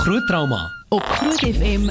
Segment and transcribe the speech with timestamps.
[0.00, 1.90] Groot trauma op Groot FM 90.5.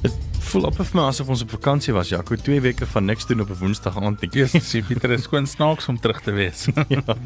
[0.00, 3.26] Dit voel op vir my asof ons op vakansie was, Jaco, 2 weke van niks
[3.30, 4.22] doen op 'n Woensdag aand.
[4.26, 6.66] Ek Eers sien Pieter is skoon snaaks om terug te wees.
[6.96, 7.16] ja.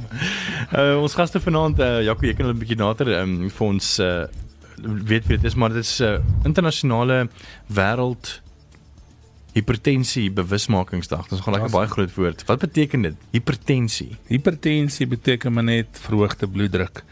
[0.76, 3.98] Uh, ons gaste vanaand, uh, Jaco, jy kan hulle 'n bietjie nader um, vir ons
[3.98, 4.26] uh,
[4.84, 7.28] weet wie dit is, maar dit is 'n uh, internasionale
[7.72, 8.43] wêreld
[9.54, 11.28] hipertensie bewusmakingsdag.
[11.28, 12.44] Dit is gaan lekker baie groot woord.
[12.48, 13.16] Wat beteken dit?
[13.30, 14.16] Hipertensie.
[14.26, 17.04] Hipertensie beteken maar net verhoogde bloeddruk.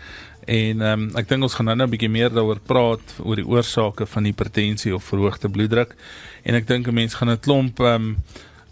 [0.44, 3.46] En ehm um, ek dink ons gaan nou 'n bietjie meer daaroor praat oor die
[3.46, 5.94] oorsake van hipertensie of verhoogde bloeddruk.
[6.42, 8.16] En ek dink 'n mens gaan 'n klomp ehm um,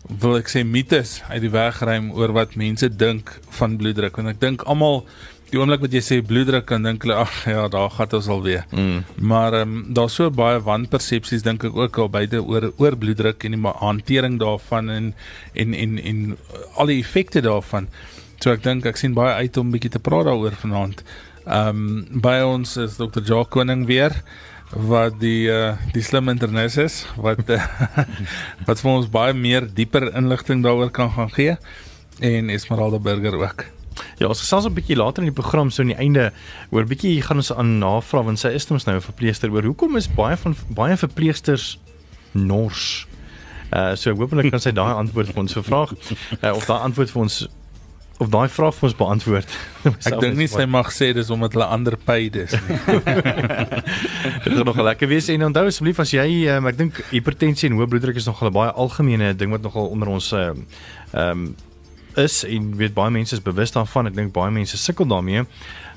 [0.09, 4.28] wil ek sê mites uit die weg ruim oor wat mense dink van bloeddruk want
[4.28, 5.05] ek dink almal
[5.51, 8.65] die oomblik wat jy sê bloeddruk dan dink hulle ag ja daar gaan ons alweer.
[8.71, 9.03] Mm.
[9.33, 13.45] Maar ehm um, daar's so baie wanpersepsies dink ek ook al buite oor oor bloeddruk
[13.45, 15.15] en die hantering daarvan en
[15.55, 16.23] en en en
[16.77, 17.89] al die effekte daarvan.
[18.41, 21.03] So ek dink ek sien baie uit om 'n bietjie te praat daaroor vanaand.
[21.47, 23.23] Ehm um, by ons is Dr.
[23.23, 24.14] Jacques Koning weer
[24.70, 27.59] wat die uh, die slim internet is wat uh,
[28.67, 31.57] wat vir ons baie meer dieper inligting daaroor kan gaan gee
[32.20, 33.80] en Esmeralda Burger ook.
[34.21, 36.33] Ja, ons gesels 'n bietjie later in die program so aan die einde
[36.71, 39.97] oor bietjie gaan ons aan navra want sy is ons nou 'n verpleegster oor hoekom
[39.97, 41.79] is baie van baie verpleegsters
[42.33, 43.07] nors.
[43.73, 45.95] Uh so hopelik kan sy daai antwoord vir ons vraag
[46.43, 47.48] uh, of daai antwoord vir ons
[48.21, 49.48] of daai vraag vir ons beantwoord.
[50.09, 52.77] Ek dink nie sy mag sê dis omdat hulle ander paid is nie.
[54.45, 57.81] Dit gaan nogal lekker wees en onthou asseblief as jy um, ek dink hipertensie en
[57.81, 60.67] hoë bloeddruk is nogal 'n baie algemene ding wat nogal onder ons ehm
[61.17, 61.57] um,
[62.23, 64.11] is en weet baie mense is bewus daarvan.
[64.11, 65.47] Ek dink baie mense sukkel daarmee.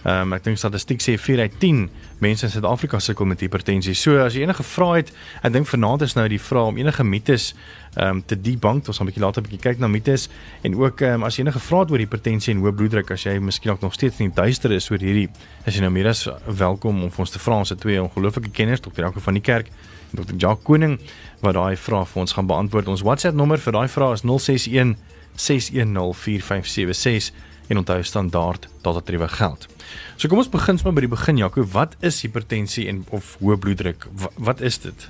[0.04, 1.78] Ehm um, ek dink statistiek sê 4 uit 10
[2.20, 3.94] mense in Suid-Afrika sukkel met hipertensie.
[3.96, 5.14] So as jy enige vrae het,
[5.48, 7.54] ek dink vanaand is nou die vraag om enige mites
[7.94, 8.90] ehm um, te debunk.
[8.92, 10.28] Ons gaan 'n bietjie later 'n bietjie kyk na mites
[10.64, 13.24] en ook ehm um, as jy enige vrae het oor hipertensie en hoë bloeddruk, as
[13.24, 15.30] jy miskien nog steeds in die duister is oor hierdie,
[15.66, 17.56] is jy nou meer as welkom om vir ons te vra.
[17.56, 19.02] Ons het twee ongelooflike kenners, Dr.
[19.02, 19.68] Jaco van die Kerk
[20.12, 20.36] en Dr.
[20.36, 21.00] Jacques Koning
[21.40, 22.88] wat daai vrae vir ons gaan beantwoord.
[22.88, 24.98] Ons WhatsApp nommer vir daai vrae is 061
[25.36, 27.32] 6104576
[27.68, 29.68] en onthou standaard datatriewe geld.
[30.16, 33.58] So kom ons begin sommer by die begin Jaco, wat is hipertensie en of hoë
[33.58, 34.08] bloeddruk?
[34.12, 35.10] Wat, wat is dit?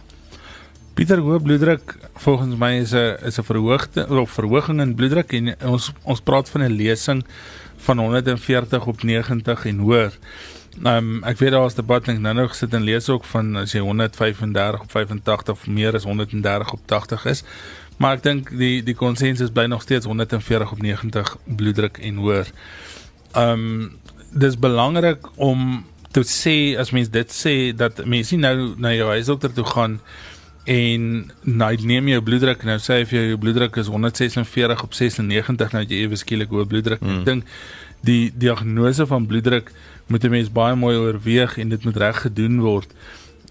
[0.94, 5.56] Pieter hoë bloeddruk volgens my is 'n is 'n verhoogde of verhoging in bloeddruk en
[5.66, 7.26] ons ons praat van 'n lesing
[7.78, 10.12] van 140 op 90 en hoër.
[10.82, 13.76] Um, ek weet daar was debat en nou nou gesit en lees ook van as
[13.76, 17.44] jy 135 op 85 of meer as 130 op 80 is.
[17.98, 22.52] Maar ek dink die die konsensus bly nog steeds 140 op 90 bloeddruk en hoër.
[23.38, 24.00] Um,
[24.34, 29.10] dis belangrik om te sê as mens dit sê dat mense nie nou na jou
[29.10, 29.98] huisdokter toe gaan
[30.70, 31.08] en
[31.42, 35.74] nou neem jou bloeddruk nou sê hy vir jou jou bloeddruk is 146 op 96
[35.76, 37.02] nou jy ewe skielik hoë bloeddruk.
[37.02, 37.20] Mm.
[37.20, 37.58] Ek dink
[38.04, 39.72] die diagnose van bloeddruk
[40.08, 42.90] moet 'n mens baie mooi oorweeg en dit moet reg gedoen word.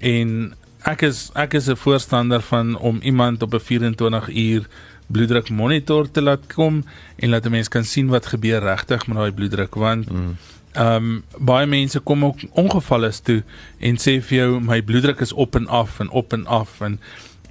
[0.00, 0.54] En
[0.84, 4.66] ek is ek is 'n voorstander van om iemand op 'n 24 uur
[5.06, 6.84] bloeddruk monitor te laat kom
[7.16, 10.36] en laat 'n mens kan sien wat gebeur regtig met daai bloeddruk want mm.
[10.72, 13.42] Ehm um, baie mense kom ook ongevalle toe
[13.78, 17.00] en sê vir jou my bloeddruk is op en af en op en af en,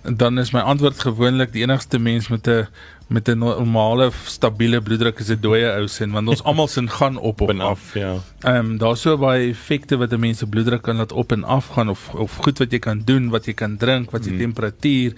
[0.01, 2.67] en dan is my antwoord gewoonlik die enigste mens met 'n
[3.11, 7.17] met 'n normale stabiele bloeddruk is 'n dooie ou sin want ons almal sin gaan
[7.17, 7.93] op op en af.
[7.93, 8.15] ja.
[8.39, 11.43] Ehm um, daar's so baie effekte wat 'n mens se bloeddruk kan laat op en
[11.43, 14.31] af gaan of of goed wat jy kan doen, wat jy kan drink, wat jy
[14.31, 14.37] mm.
[14.37, 15.13] temperatuur,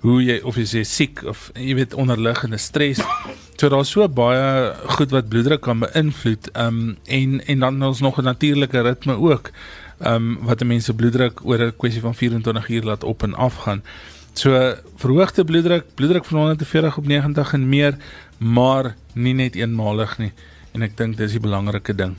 [0.00, 3.00] hoe jy of jy siek of jy weet onderliggende stres.
[3.56, 6.50] So daar's so baie goed wat bloeddruk kan beïnvloed.
[6.52, 9.50] Ehm um, en en dan ons nog 'n natuurlike ritme ook.
[9.98, 13.22] Ehm um, wat 'n mens se bloeddruk oor 'n kwessie van 24 uur laat op
[13.22, 13.82] en af gaan.
[14.34, 14.56] So
[14.96, 17.96] verhoogde bloeddruk, bloeddruk van 140 op 90 en meer,
[18.38, 20.32] maar nie net eenmalig nie.
[20.72, 22.16] En ek dink dis die belangrike ding.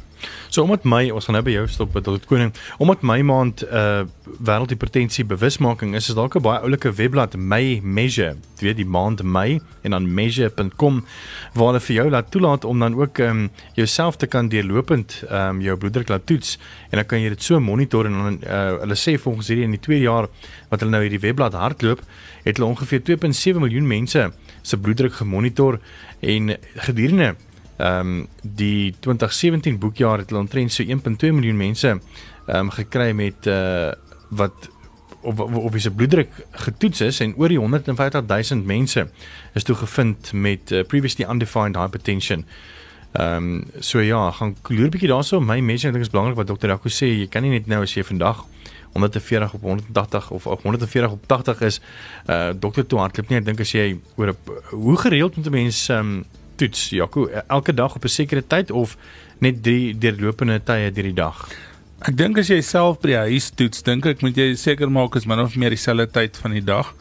[0.49, 2.27] So omdat my ons gaan nou by jou stop by Dr.
[2.29, 7.79] Koning, omdat my maand uh wêreldhipertensie bewusmaking is, is dalk 'n baie oulike webblad My
[7.83, 8.35] Measure.
[8.59, 11.03] Jy weet die maand Mei en dan measure.com
[11.53, 15.23] waar hulle vir jou laat toelaat om dan ook ehm um, jouself te kan deurlopend
[15.29, 16.57] ehm um, jou bloeddruk laat toets
[16.89, 19.75] en dan kan jy dit so monitor en dan uh, hulle sê volgens hierdie in
[19.75, 20.27] die 2 jaar
[20.69, 22.01] wat hulle nou hierdie webblad hardloop,
[22.43, 24.31] het hulle ongeveer 2.7 miljoen mense
[24.61, 25.79] se bloeddruk gemonitor
[26.19, 27.35] en gedurende
[27.83, 33.11] ehm um, die 2017 boekjaar het hulle omtrent so 1.2 miljoen mense ehm um, gekry
[33.11, 33.91] met uh
[34.29, 34.69] wat
[35.21, 39.07] op op wie se bloeddruk getoets is en oor die 150 000 mense
[39.53, 42.45] is toe gevind met uh, previously undefined hypertension.
[43.11, 46.69] Ehm um, so ja, gaan kloer bietjie daarso my mense dink is belangrik wat dokter
[46.69, 48.45] Jaco sê, jy kan nie net nou as jy vandag
[48.93, 51.81] 140 op 180 of 140 op 80 is
[52.29, 54.37] uh dokter toe hardloop nie ek dink as jy oor 'n
[54.71, 56.23] hoe gereeld moet 'n mens um
[56.63, 58.97] toets Jaco elke dag op 'n sekere tyd of
[59.39, 61.47] net drie deurlopende tye deur die dag?
[62.01, 65.15] Ek dink as jy self by die huis toets dink ek moet jy seker maak
[65.15, 66.93] is min of meer dieselfde tyd van die dag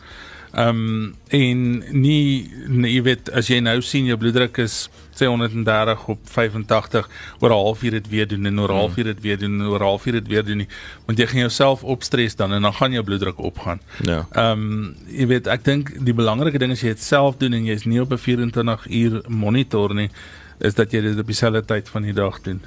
[0.52, 1.60] Ehm um, en
[1.90, 7.08] nie, nie jy weet as jy nou sien jou bloeddruk is sê 130 op 85
[7.40, 9.80] oor 'n halfuur dit weer doen en oor 'n halfuur dit weer doen en oor
[9.80, 10.68] 'n halfuur dit weer doen nie
[11.06, 13.80] want jy gaan jouself opstres dan en dan gaan jou bloeddruk opgaan.
[14.02, 14.26] Ja.
[14.32, 17.64] Ehm um, jy weet ek dink die belangrike ding is jy dit self doen en
[17.64, 20.10] jy's nie op 'n 24 uur monitor nie
[20.58, 22.60] is dat jy dit op dieselfde tyd van die dag doen.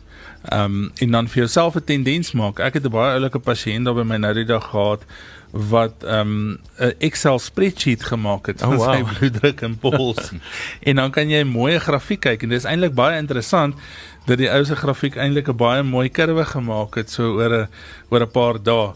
[0.49, 2.59] Ehm um, en dan vir jouself 'n tendens maak.
[2.59, 5.05] Ek het 'n baie oulike pasiënt daar by my nou die dag gehad
[5.51, 8.93] wat ehm, 'n um, Excel spreadsheet gemaak het van oh, wow.
[8.93, 10.31] sy bloeddruk en pols.
[10.87, 13.75] en dan kan jy 'n mooi grafiek kyk en dit is eintlik baie interessant
[14.25, 17.67] dat die ou se grafiek eintlik 'n baie mooi kurwe gemaak het so oor 'n
[18.09, 18.93] oor 'n paar dae.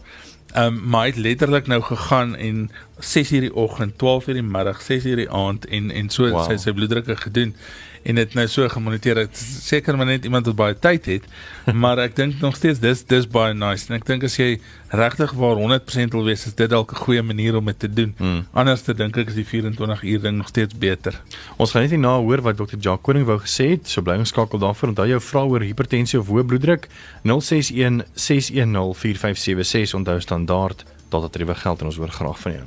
[0.56, 5.14] Um, maar hy het letterlik nou gegaan en 6:00 die oggend, 12:00 die middag, 6:00
[5.16, 6.44] die aand en en so wow.
[6.44, 7.54] sy sy bloeddrukke gedoen
[8.02, 11.26] en dit nou so gemoniteer het seker maar net iemand wat baie tyd het
[11.82, 13.88] maar ek dink nog steeds dis dis baie nice.
[13.88, 14.58] En ek dink as jy
[14.96, 18.14] regtig waar 100% wil wees is dit dalk 'n goeie manier om dit te doen.
[18.18, 18.46] Hmm.
[18.52, 21.20] anders te dink ek is die 24 uur ding nog steeds beter.
[21.56, 24.28] Ons gaan net hierna hoor wat dokter Jacques Koning wou gesê het so bly ons
[24.28, 24.88] skakel daarvoor.
[24.88, 26.88] Onthou jou vra oor hipertensie of hoë bloeddruk
[27.24, 32.66] 061 610 4576 onthou standaard tot dit rewe geld en ons hoor graag van jou.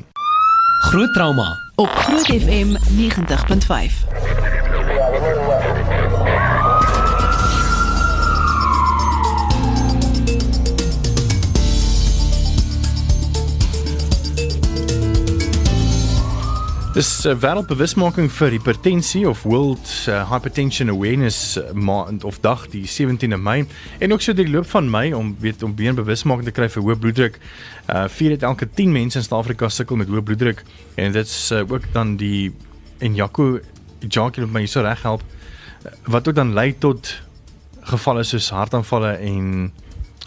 [0.83, 4.62] Groot trauma op Groot FM 90.5
[16.93, 22.83] Dis uh, wêreldbewusmaking vir hipertensie of World uh, Hypertension Awareness uh, maand of dag die
[22.85, 23.63] 17de Mei
[23.97, 26.85] en ook so die loop van Mei om weet om weer bewusmaking te kry vir
[26.85, 27.41] hoë bloeddruk.
[27.89, 30.61] Uh vier het elke 10 mense in Suid-Afrika sukkel met hoë bloeddruk
[31.01, 32.51] en dit's uh, ook dan die
[33.01, 33.55] en Jaco
[34.05, 35.25] Jackie moet my so reg help
[36.05, 37.09] wat ook dan lei tot
[37.89, 39.71] gevalle soos hartaanvalle en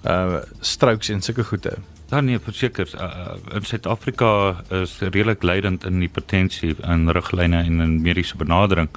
[0.03, 1.79] uh strokes en sulke goede.
[2.09, 8.01] Dan nee, verseker, uh, in Suid-Afrika is redelik leidend in hipertensie in riglyne en in
[8.03, 8.89] mediese benadering.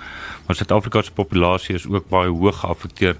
[0.46, 3.18] Maar Suid-Afrika se populasie is ook baie hoog geaffekteer.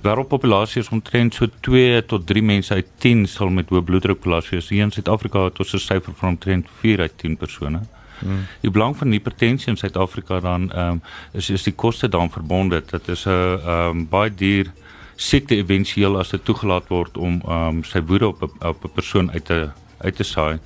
[0.00, 4.62] Wêreldpopulasie is omtrent so 2 tot 3 mense uit 10 sal met hoë bloeddrukpopulasie.
[4.68, 7.80] Hier in Suid-Afrika het ons 'n syfer van omtrent 4 uit 10 persone.
[8.18, 8.46] Hmm.
[8.60, 12.82] Die belang van hipertensie in Suid-Afrika dan ehm um, is is die koste daaraan verbonde.
[12.90, 14.72] Dit is 'n ehm um, baie duur
[15.16, 19.44] siekte éventueel as dit toegelaat word om um, sy woede op op 'n persoon uit
[19.44, 19.70] te
[20.04, 20.60] uit te saai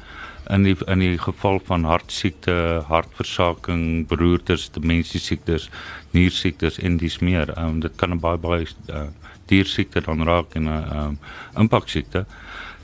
[0.50, 5.69] in die in die geval van hartsiekte, hartversaking, beroertes, demensie siektes,
[6.11, 7.52] niersiektes en dis meer.
[7.58, 9.06] Um, dit kan 'n baie baie uh,
[9.47, 11.19] duur siekte dan raak en 'n uh, um,
[11.56, 12.26] impak siekte.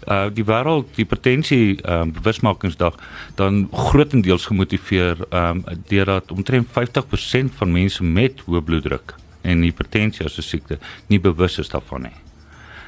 [0.09, 2.95] Uh die wêreld hipertensie um, bewusmakingsdag
[3.35, 9.15] dan grootendeels gemotiveer um deurdat omtrent 50% van mense met hoë bloeddruk
[9.47, 10.79] en hipertensie as 'n siekte
[11.09, 12.17] nie bewus is daarvan nie.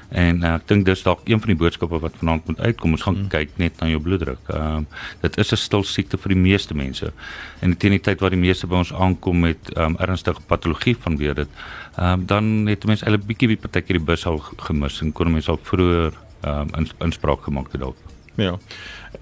[0.09, 2.95] En uh, ek dink dis dalk een van die boodskappe wat vanaand moet uitkom.
[2.97, 3.29] Ons gaan hmm.
[3.33, 4.41] kyk net na jou bloeddruk.
[4.49, 4.87] Ehm um,
[5.21, 7.13] dit is 'n stil siekte vir die meeste mense.
[7.61, 10.97] En teen die tyd wat die meeste by ons aankom met ehm um, ernstige patologie
[10.97, 11.49] vanweer dit,
[11.97, 15.33] ehm um, dan het mense eintlik bietjie by partykeer die bus al gemis en kon
[15.33, 17.97] mense al vroeër ehm um, ins, inspraak gemaak het dalk.
[18.37, 18.59] Ja.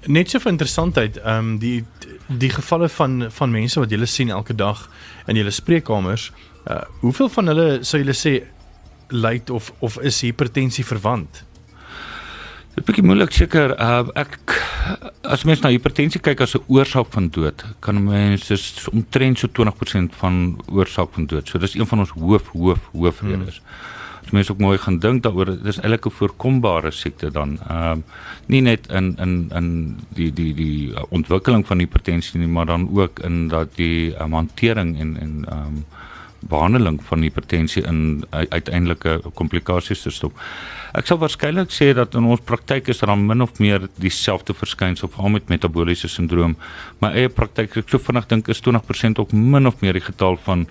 [0.06, 1.84] Net so vir interessantheid, ehm um, die
[2.28, 4.88] die gevalle van van mense wat jy sien elke dag
[5.26, 6.32] in julle spreekkamers,
[6.66, 8.32] Uh hoeveel van hulle sou julle sê
[9.14, 11.44] ly of of is hipertensie verwant?
[12.74, 13.76] Dit is bietjie moeilik seker.
[13.78, 14.38] Uh ek
[15.22, 18.58] as mens na hipertensie kyk as 'n oorsaak van dood, kan mense
[18.92, 21.48] omtrent so 20% van oorsaak van dood.
[21.48, 23.60] So dis een van ons hoof hoof hoofredes.
[23.62, 23.94] Hmm.
[24.26, 27.58] As mens ook mooi gaan dink daaroor, dis eintlik 'n voorkombare siekte dan.
[27.68, 28.02] Ehm uh,
[28.46, 33.18] nie net in in in die die die ontwikkeling van hipertensie nie, maar dan ook
[33.18, 35.84] in dat die um, hantering en en ehm um,
[36.50, 40.36] behandeling van hipertensie in uiteindelike komplikasies te stop.
[40.96, 45.10] Ek sal waarskynlik sê dat in ons praktyk is daar min of meer dieselfde verskynsel
[45.12, 46.56] veral met metabooliese sindroom.
[47.04, 50.38] My eie praktyk, ek so vinnig dink is 20% ook min of meer die getal
[50.46, 50.66] van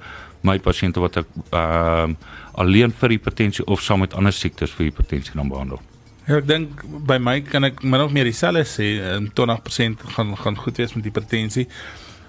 [0.45, 4.85] my pasiënte wat ek ehm uh, alleen vir hipertensie of saam met ander siektes vir
[4.87, 5.81] hipertensie dan behandel.
[6.25, 8.87] Ja, ek dink by my kan ek min of meer dieselfde sê,
[9.35, 11.67] 20% gaan gaan goed wees met hipertensie.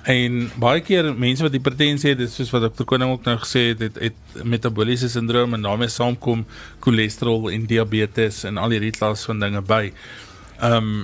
[0.07, 2.87] En baie keer mense wat hipertensie het, soos wat Dr.
[2.87, 6.45] Koning ook nou gesê het, het, het metabooliese sindroom en daarmee saamkom
[6.85, 9.85] cholesterol en diabetes en al hierdie klas van dinge by.
[10.63, 10.97] Ehm um,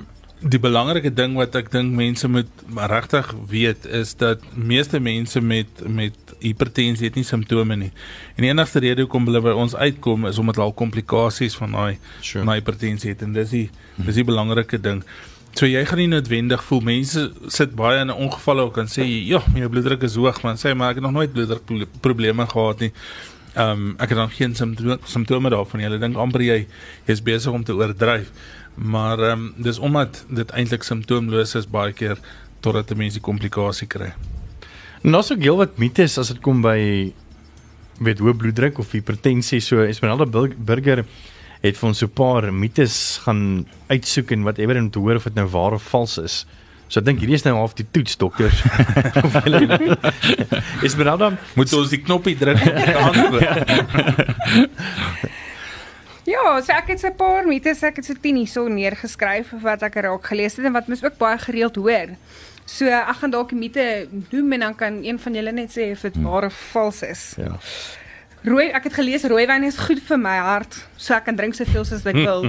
[0.43, 5.83] die belangrike ding wat ek dink mense moet regtig weet is dat meeste mense met
[5.87, 7.93] met hipertensie het nie simptome nie.
[8.35, 11.79] En die enigste rede hoekom hulle by ons uitkom is omdat hulle al komplikasies van
[11.79, 12.57] daai sure.
[12.57, 13.69] hipertensie het en dis die
[14.03, 15.05] dis die belangrike ding.
[15.53, 19.43] So jy gaan nie noodwendig voel mense sit baie in 'n ongeval en sê ja,
[19.55, 22.93] my bloeddruk is hoog, maar sê maar ek het nog nooit bloeddruk probleme gehad nie.
[23.55, 25.89] Ehm um, ek het dan geen simptome simptome daarvan nie.
[25.89, 26.67] Hulle dink amper jy
[27.05, 28.33] is besig om te oordryf.
[28.75, 32.19] Maar ehm um, dis omdat dit eintlik simptoomloos is baie keer
[32.61, 34.15] totdat 'n mens die komplikasie kry.
[35.03, 37.13] Nou so geel wat mites as dit kom by
[37.99, 40.25] met hoë bloeddruk of hipertensie so Esmeralda
[40.57, 41.05] Burger
[41.63, 45.25] het vir ons so 'n paar mites gaan uitsoek en whatever om te hoor of
[45.25, 46.47] dit nou waar of vals is.
[46.89, 48.63] So ek dink hierdie is nou half die toets dokters.
[50.87, 53.69] Esmeralda, moet ons die knoppie druk om te antwoord.
[56.29, 59.83] Ja, so ek het so 'n paar mites, ek het so 10 hierso neergeskryf wat
[59.83, 62.15] ek raak gelees het en wat mens ook baie gereeld hoor.
[62.65, 65.91] So ek gaan dalk die mite noem en dan kan een van julle net sê
[65.93, 66.25] of dit hmm.
[66.25, 67.35] waar of vals is.
[67.37, 67.57] Ja.
[68.43, 71.85] Rooi, ek het gelees rooiwyn is goed vir my hart, so ek kan drink soveel
[71.87, 72.49] soos ek wil.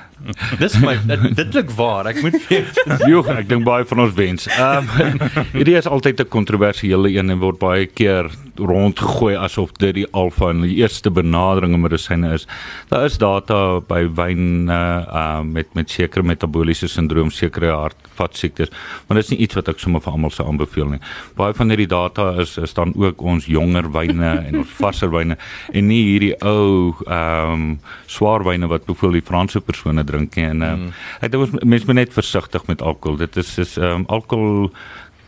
[0.62, 2.08] Dis my dit, dit klink waar.
[2.08, 2.38] Ek moet
[3.10, 4.48] Jo, ek dink baie van ons wens.
[4.56, 5.20] Ehm um,
[5.58, 10.50] hierdie is altyd 'n kontroversiële een en word baie keer rondgegooi asof dit die alfa
[10.52, 12.46] en die eerste benadering om medisyne is.
[12.90, 18.70] Daar is data by wyn uh met met sekere metabooliese sindroom, sekere hartvaskiektes,
[19.06, 21.00] maar dit is nie iets wat ek sommer vir almal sou aanbeveel nie.
[21.36, 25.38] Baie van hierdie data is is dan ook ons jonger wyne en ons varser wyne
[25.72, 27.66] en nie hierdie ou ehm um,
[28.06, 30.44] swaar wyne wat byvoorbeeld die Franse persone drink nie.
[30.44, 30.92] En uh, mm.
[31.26, 33.18] ek dink mense moet net versigtig met alkohol.
[33.24, 34.70] Dit is is ehm um, alkohol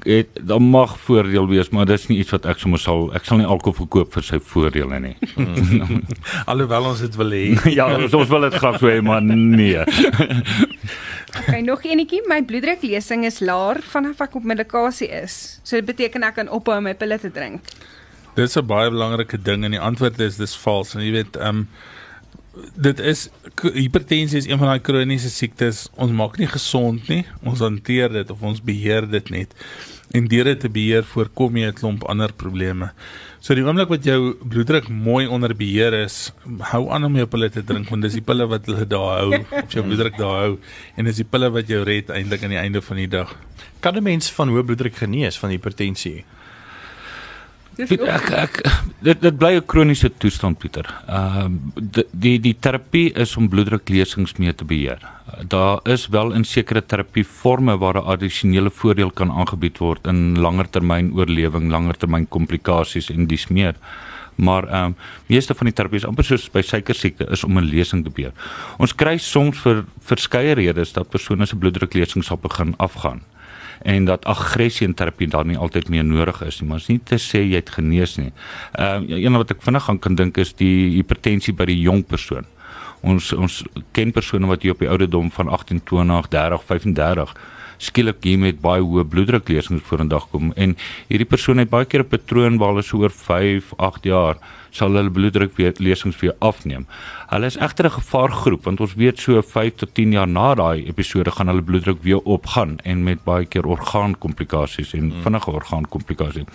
[0.08, 3.40] het dan mag voordeel wees, maar dis nie iets wat ek sommer sal ek sal
[3.40, 5.14] nie alkohol verkoop vir sy voordele nie.
[6.50, 7.44] Alhoewel ons dit wil hê.
[7.78, 9.84] ja, ons wil dit graag so hê, maar nee.
[11.38, 15.58] okay, nog enetjie, my bloeddruklesing is laer vanaf ek op medikasie is.
[15.62, 17.68] So dit beteken ek kan ophou my pille te drink.
[18.38, 20.94] Dit is 'n baie belangrike ding en die antwoord is dis vals.
[20.94, 21.68] En jy weet, ehm um,
[22.74, 23.28] dit is
[23.72, 25.88] hipertensie is een van daai kroniese siektes.
[25.94, 27.24] Ons maak nie gesond nie.
[27.42, 29.54] Ons hanteer dit of ons beheer dit net.
[30.16, 32.92] En deur dit te beheer voorkom jy 'n klomp ander probleme.
[33.40, 36.32] So die oomblik wat jou bloeddruk mooi onder beheer is,
[36.72, 39.44] hou aan om jou pille te drink want dis die pille wat hulle daar hou
[39.62, 40.58] of jou bloeddruk daar hou
[40.96, 43.36] en dis die pille wat jou red eintlik aan die einde van die dag.
[43.80, 46.24] Kan 'n mens van hoë bloeddruk genees van hipertensie?
[47.78, 48.56] Piet, ek ek
[49.06, 50.86] dit dit bly 'n kroniese toestand Pieter.
[51.06, 54.98] Ehm uh, die die terapie is om bloeddruklesings mee te beheer.
[55.46, 60.70] Daar is wel in sekere terapieforme waar 'n addisionele voordeel kan aangebied word in langer
[60.70, 63.74] termyn oorlewing, langer termyn komplikasies en dis meer.
[64.34, 67.70] Maar ehm um, meeste van die terapies amper soos by suiker siekte is om 'n
[67.70, 68.34] lesing te beheer.
[68.78, 73.22] Ons kry soms vir verskeie redes dat persone se bloeddruklesings sal begin afgaan
[73.82, 77.00] en dat aggressie in terapie dan nie altyd meer nodig is nie, maar is nie
[77.04, 78.32] te sê jy het genees nie.
[78.72, 82.04] Ehm uh, een wat ek vinnig gaan kan dink is die hipertensie by die jong
[82.06, 82.46] persoon.
[83.02, 87.34] Ons ons ken persone wat hier op die ouderdom van 18, 20, 30, 35
[87.78, 90.74] skielik hier met baie hoë bloeddruklesings vorendag kom en
[91.08, 94.36] hierdie persoon het baie keer 'n patroon waar hulle so oor 5, 8 jaar
[94.70, 96.86] sal hulle bloeddruk weer lesings weer afneem.
[97.28, 100.86] Hulle is egter 'n gevaargroep want ons weet so 5 tot 10 jaar na daai
[100.88, 105.22] episode gaan hulle bloeddruk weer opgaan en met baie keer orgaankomplikasies en hmm.
[105.22, 106.46] vinnige orgaankomplikasies.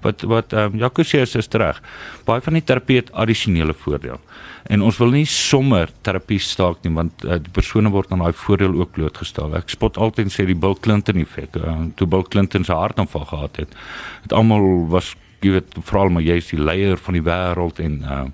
[0.00, 1.82] Wat wat ehm um, Jaco sê is, is reg.
[2.24, 4.20] Baie van die terapie het addisionele voordeel.
[4.68, 8.32] En ons wil nie sommer terapie staak nie want uh, die persone word aan daai
[8.32, 9.54] voordeel ook blootgestel.
[9.56, 11.56] Ek spot altyd sê die Bill Clinton effek.
[11.56, 13.74] Uh, toe Bill Clinton se hartaanval gehad het,
[14.22, 18.00] het almal was jy weet veral maar jy is die leier van die wêreld en
[18.02, 18.24] uh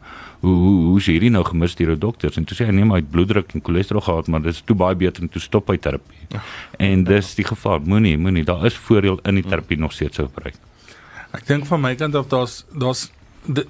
[0.44, 2.84] hoe hoe hoe sê hierdie nou gemis deur die dokters en toe sê hy nee
[2.84, 5.40] maar hy het bloeddruk en cholesterol gehad maar dit is toe baie beter om te
[5.40, 6.26] stop by terapie.
[6.34, 6.42] Ja.
[6.88, 10.58] En dis die gevaar moenie moenie daar is voordeel in die terapie nog steeds gebruik.
[11.34, 13.06] Ek dink van my kant af daar's daar's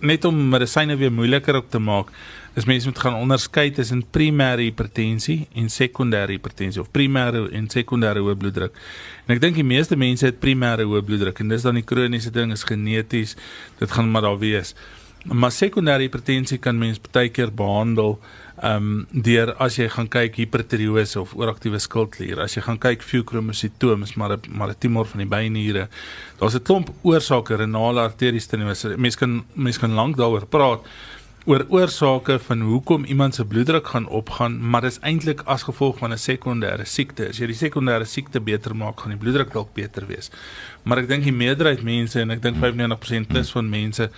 [0.01, 2.13] net om medisyne weer moeiliker op te maak
[2.55, 8.23] is mense moet gaan onderskei tussen primêre hipertensie en sekondêre hipertensie of primêre en sekondêre
[8.23, 8.77] hoë bloeddruk.
[9.27, 12.31] En ek dink die meeste mense het primêre hoë bloeddruk en dis dan die kroniese
[12.31, 13.35] ding is geneties.
[13.81, 14.75] Dit gaan maar daar wees.
[15.27, 18.21] Maar sekondêre hipertensie kan mens baie keer behandel
[18.63, 23.03] ehm um, deur as jy gaan kyk hipertireose of ooraktiewe skildklier, as jy gaan kyk
[23.03, 25.89] fuchromocytoma, maar 'n maar 'n tumor van die beinniere.
[26.39, 28.97] Daar's 'n klomp oorsake renale arteriestenose.
[28.97, 30.81] Mense kan mense kan lank daaroor praat
[31.47, 36.13] oor oorsake van hoekom iemand se bloeddruk gaan opgaan, maar dis eintlik as gevolg van
[36.13, 37.29] 'n sekondêre siekte.
[37.29, 40.31] As jy die sekondêre siekte beter maak, gaan die bloeddruk dalk beter wees.
[40.83, 44.11] Maar ek dink die meerderheid mense en ek dink 95% plus van mense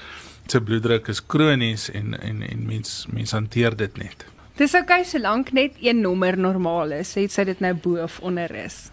[0.51, 4.27] se bloeddruk is kronies en en en mens mens hanteer dit net.
[4.57, 8.21] Dis oukei okay, solank net een nommer normaal is, het sy dit nou bo of
[8.25, 8.87] onder is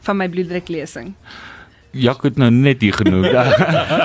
[0.00, 1.14] van my bloeddruklesing.
[1.90, 3.24] Jak het nou net hier genoem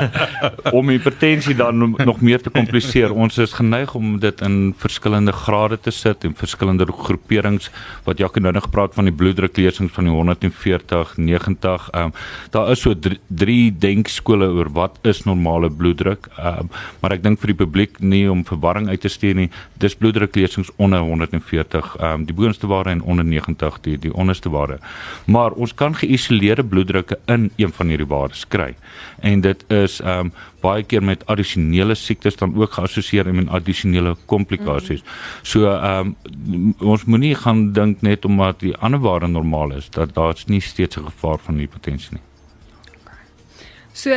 [0.78, 3.12] om hipertensie dan nog meer te kompliseer.
[3.14, 7.70] Ons is geneig om dit in verskillende grade te sit en verskillende groeperings
[8.04, 11.90] wat Jak nou nog gepraat van die bloeddruklesings van die 140, 90.
[11.92, 12.14] Ehm um,
[12.50, 16.28] daar is so drie, drie denkskole oor wat is normale bloeddruk.
[16.38, 19.50] Ehm um, maar ek dink vir die publiek nie om verwarring uit te stuur nie.
[19.78, 24.50] Dis bloeddruklesings onder 140, ehm um, die boonste waarde en onder 90 die die onderste
[24.50, 24.80] waarde.
[25.26, 28.74] Maar ons kan geïsoleerde bloeddrukke in een van hierdie waardes kry.
[29.20, 30.34] En dit is ehm um,
[30.66, 35.02] baie keer met addisionele siektes dan ook geassosieer met addisionele komplikasies.
[35.02, 35.46] Mm -hmm.
[35.52, 36.16] So ehm
[36.50, 40.62] um, ons moenie gaan dink net omdat die ander waarde normaal is dat daar's nie
[40.62, 42.22] steeds 'n gevaar van hipertensie nie.
[43.94, 44.12] So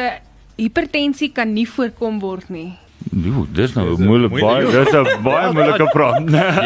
[0.56, 2.72] hipertensie kan nie voorkom word nie.
[3.12, 6.18] Jo, dis nou 'n moeilike baie, dis 'n baie moeilike vraag.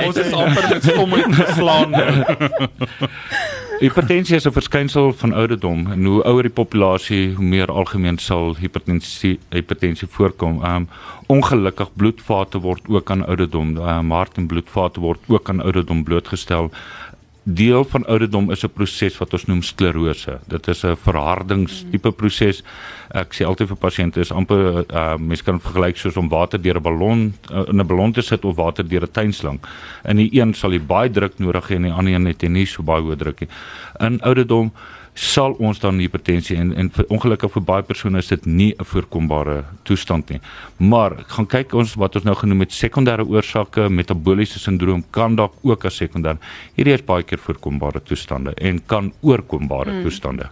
[0.06, 1.90] Ons is amper met stomme geslaan.
[3.82, 8.54] Hipertensie is 'n verskynsel van ouderdom en hoe ouer die populasie, hoe meer algemeen sal
[8.56, 10.62] hipertensie hipertensie voorkom.
[10.64, 10.88] Um
[11.26, 16.70] ongelukkig bloedvate word ook aan ouderdom, um, hart en bloedvate word ook aan ouderdom blootgestel
[17.42, 20.38] deel van ouderdom is 'n proses wat ons noem sklerose.
[20.46, 22.62] Dit is 'n verhardingstipe proses.
[23.10, 26.76] Ek sê altyd vir pasiënte is amper uh mens kan vergelyk soos om water deur
[26.76, 29.60] 'n ballon uh, in 'n ballon te sit of water deur 'n tuinslang.
[30.04, 32.48] In die een sal jy baie druk nodig hê en die ander een het jy
[32.48, 33.48] nie so baie hoë druk nie.
[34.00, 34.72] In ouderdom
[35.14, 38.84] sal ons dan hipertensie en en vir, ongelukkig vir baie persone is dit nie 'n
[38.84, 40.40] voorkombare toestand nie.
[40.78, 45.52] Maar gaan kyk ons wat ons nou genoem het sekondêre oorsake, metaboliese sindroom kan dalk
[45.62, 46.38] ook as sekondêr.
[46.76, 50.02] Hierdie is baie keer voorkombare toestande en kan oorkombare hmm.
[50.02, 50.50] toestande.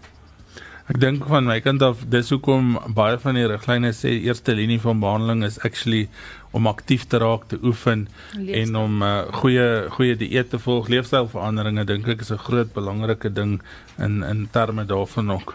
[0.90, 4.80] Ek dink van my kant af dis hoekom baie van die riglyne sê eerste linie
[4.80, 6.08] van behandeling is actually
[6.50, 8.62] om aktief te raak, te oefen leefstijl.
[8.62, 13.32] en om uh, goeie goeie dieet te volg, leefstylveranderinge dink ek is 'n groot belangrike
[13.32, 13.60] ding
[13.98, 15.54] in in terme daarvan ook.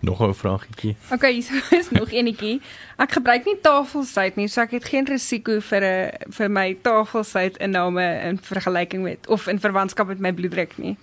[0.00, 0.96] Nog 'n vraagietjie.
[1.10, 2.60] Okay, hier is nog enetjie.
[2.96, 7.56] Ek gebruik nie tafelsuit nie, so ek het geen risiko vir 'n vir my tafelsuit
[7.56, 10.96] inname in vergelyking met of in verwantskap met my bloeddruk nie.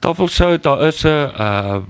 [0.00, 1.82] Tafelsout, daar is 'n uh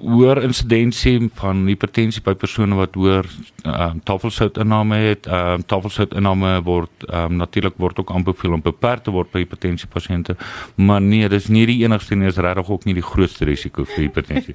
[0.00, 3.26] hoër insidensie van hipertensie by persone wat hoër
[3.60, 5.26] ehm uh, tafelsoutinname het.
[5.26, 9.44] Ehm uh, tafelsoutinname word ehm um, natuurlik word ook aanbeveel om beperk te word by
[9.44, 10.36] hipertensie pasiënte,
[10.74, 14.06] maar nee, dis nie die enigste nie, is regtig ook nie die grootste risiko vir
[14.06, 14.54] hipertensie.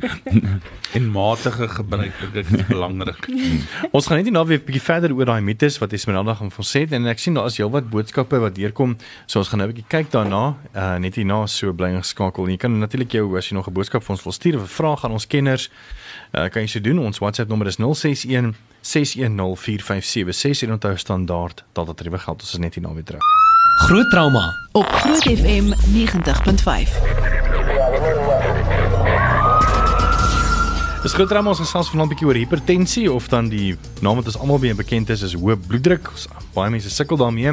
[0.97, 3.29] en matige gebruik dit is belangrik.
[3.95, 6.65] ons gaan net nou weer 'n bietjie verder oor daai mites wat Esmeralda gaan van
[6.65, 8.97] sê en ek sien daar is heelwat boodskappe wat deurkom.
[9.25, 12.49] So ons gaan nou 'n bietjie kyk daarna, uh, net hierna so bly geskakel.
[12.49, 14.75] Jy kan natuurlik jou as jy nog 'n boodskap vir ons wil stuur of 'n
[14.81, 15.69] vraag aan ons kenners.
[16.31, 16.99] Uh, kan jy se doen.
[17.03, 22.41] Ons WhatsApp nommer is 061 6104576 en onthou standaard dat dit rewe geld.
[22.41, 23.33] Ons is net hier na weer terug.
[23.87, 27.74] Groot trauma op Groot FM 90.5.
[31.05, 34.25] Dis groot drama ons gesels vanaand 'n bietjie oor hipertensie of dan die naam wat
[34.25, 36.09] ons almal baie bekend is is hoë bloeddruk.
[36.09, 37.51] Ons baie mense sukkel daarmee.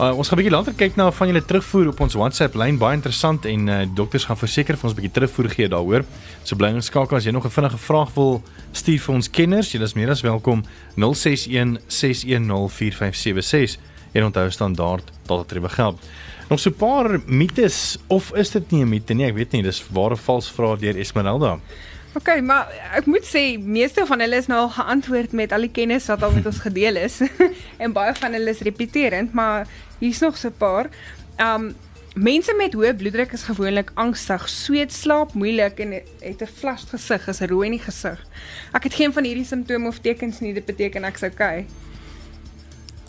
[0.00, 2.76] Uh, ons gaan 'n bietjie later kyk na van julle terugvoer op ons WhatsApp lyn,
[2.76, 6.04] baie interessant en uh, dokters gaan verseker vir ons 'n bietjie terugvoer gee daaroor.
[6.42, 9.72] So bly ingeskakel as jy nog 'n vinnige vraag wil stuur vir ons kenners.
[9.72, 10.64] Jy is meer as welkom
[10.96, 13.78] 061 610 4576
[14.12, 15.98] en onthou standaard dat dit rewe geld.
[16.50, 19.26] Nog so 'n paar mites of is dit nie 'n mite nie?
[19.26, 21.60] Ek weet nie, dis ware vals vrae deur Esmeralda.
[22.18, 25.70] OK, maar ek moet sê meeste van hulle is nou al geantwoord met al die
[25.70, 27.20] kennis wat al met ons gedeel is
[27.82, 29.68] en baie van hulle is repeterend, maar
[30.00, 30.90] hier's nog so 'n paar.
[31.38, 31.74] Um
[32.18, 37.28] mense met hoë bloeddruk is gewoonlik angstig, sweet, slaap moeilik en het 'n flushed gesig,
[37.28, 38.18] is rooi in die gesig.
[38.74, 41.40] Ek het geen van hierdie simptome of tekens nie, dit beteken ek's OK.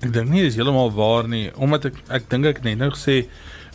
[0.01, 3.25] Ek dink nie dis heeltemal waar nie, omdat ek ek dink ek net nou gesê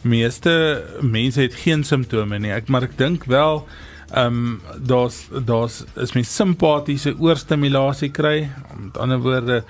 [0.02, 2.52] meeste mense het geen simptome nie.
[2.52, 3.66] Ek maar ek dink wel
[4.14, 8.48] ehm um, daar's daar's is my simpatiese oorstimulasie kry.
[8.78, 9.64] Met ander woorde,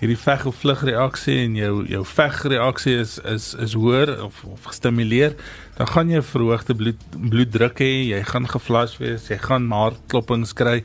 [0.00, 4.64] hierdie veg of vlug reaksie en jou jou vegreaksie is is is hoër of of
[4.70, 5.36] gestimuleer,
[5.76, 10.78] dan gaan jy verhoogde bloed bloeddruk hê, jy gaan geflash wees, jy gaan hartklopings kry.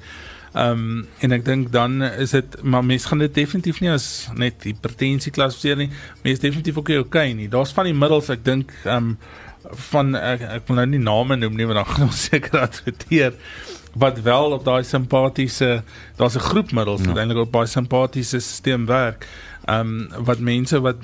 [0.55, 4.27] Ehm um, en ek dink dan is dit maar mense gaan dit definitief nie as
[4.35, 5.89] net hipertensie klassifiseer nie.
[6.23, 7.47] Mense definitief ook okay nie.
[7.51, 9.17] Daar's van die middels ek dink ehm um,
[9.71, 13.33] van ek, ek wil nou nie name noem nie want dan gaan ons seker adverteer
[13.95, 15.83] wat wel op daai simpatiese
[16.17, 17.21] daar's 'n groep middels wat Ja.
[17.21, 19.27] eintlik op daai simpatiese stelsel werk.
[19.65, 20.97] Ehm um, wat mense wat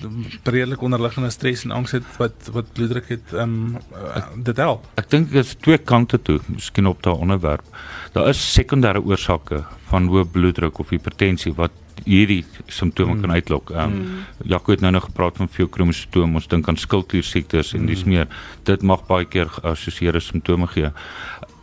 [0.43, 4.85] redelik onderliggende stres en angs het wat wat bloeddruk het ehm um, uh, dit help.
[5.01, 7.65] Ek dink dit is twee kante toe, miskien op daai onderwerp.
[8.13, 11.73] Daar is sekondêre oorsake van hoë bloeddruk of hipertensie wat
[12.05, 13.21] hierdie simptome mm.
[13.21, 13.73] kan uitlok.
[13.73, 14.51] Ehm um, mm.
[14.53, 18.29] Jaco het nou nog gepraat van veelkromositoom, ons dink aan skildkliersiektes en dis meer.
[18.69, 20.93] Dit mag baie keer geassosieerde simptome gee.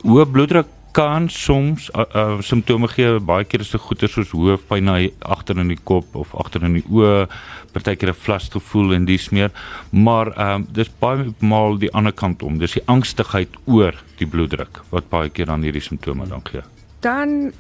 [0.03, 4.91] Hoë bloeddruk kan soms uh, uh, simptome gee baie keer is dit goeie soos hoofpyn
[5.35, 7.29] agter in die kop of agter in die oë
[7.75, 9.53] partykeer 'n flas gevoel en dis meer
[9.93, 14.83] maar um, dis baie maal die ander kant om dis die angstigheid oor die bloeddruk
[14.91, 16.67] wat baie keer aan hierdie simptome dan gee
[17.01, 17.53] Dan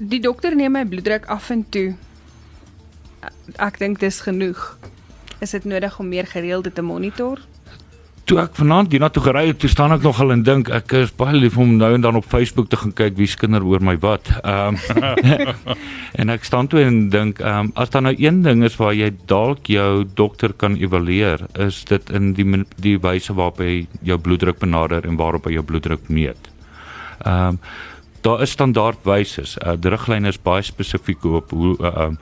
[0.00, 1.94] die dokter neem my bloeddruk af en toe.
[3.60, 4.58] Ek dink dis genoeg.
[5.40, 7.38] Is dit nodig om meer gereeld te monitor?
[8.28, 11.34] Toe ek vanaand hiernatoe gery het, toe staan ek nogal en dink ek is baie
[11.36, 13.96] lief om nou en dan op Facebook te gaan kyk wie se kinder oor my
[14.02, 14.30] wat.
[14.40, 15.54] Ehm um,
[16.20, 18.94] en ek staan toe en dink ehm um, as daar nou een ding is waar
[18.94, 24.18] jy dalk jou dokter kan evalueer, is dit in die die wyse waarop hy jou
[24.18, 26.52] bloeddruk benader en waarop hy jou bloeddruk meet.
[27.24, 27.62] Ehm um,
[28.20, 29.56] daar is standaardwyses.
[29.64, 32.18] Uh, die riglyne is baie spesifiek op hoe uh, um,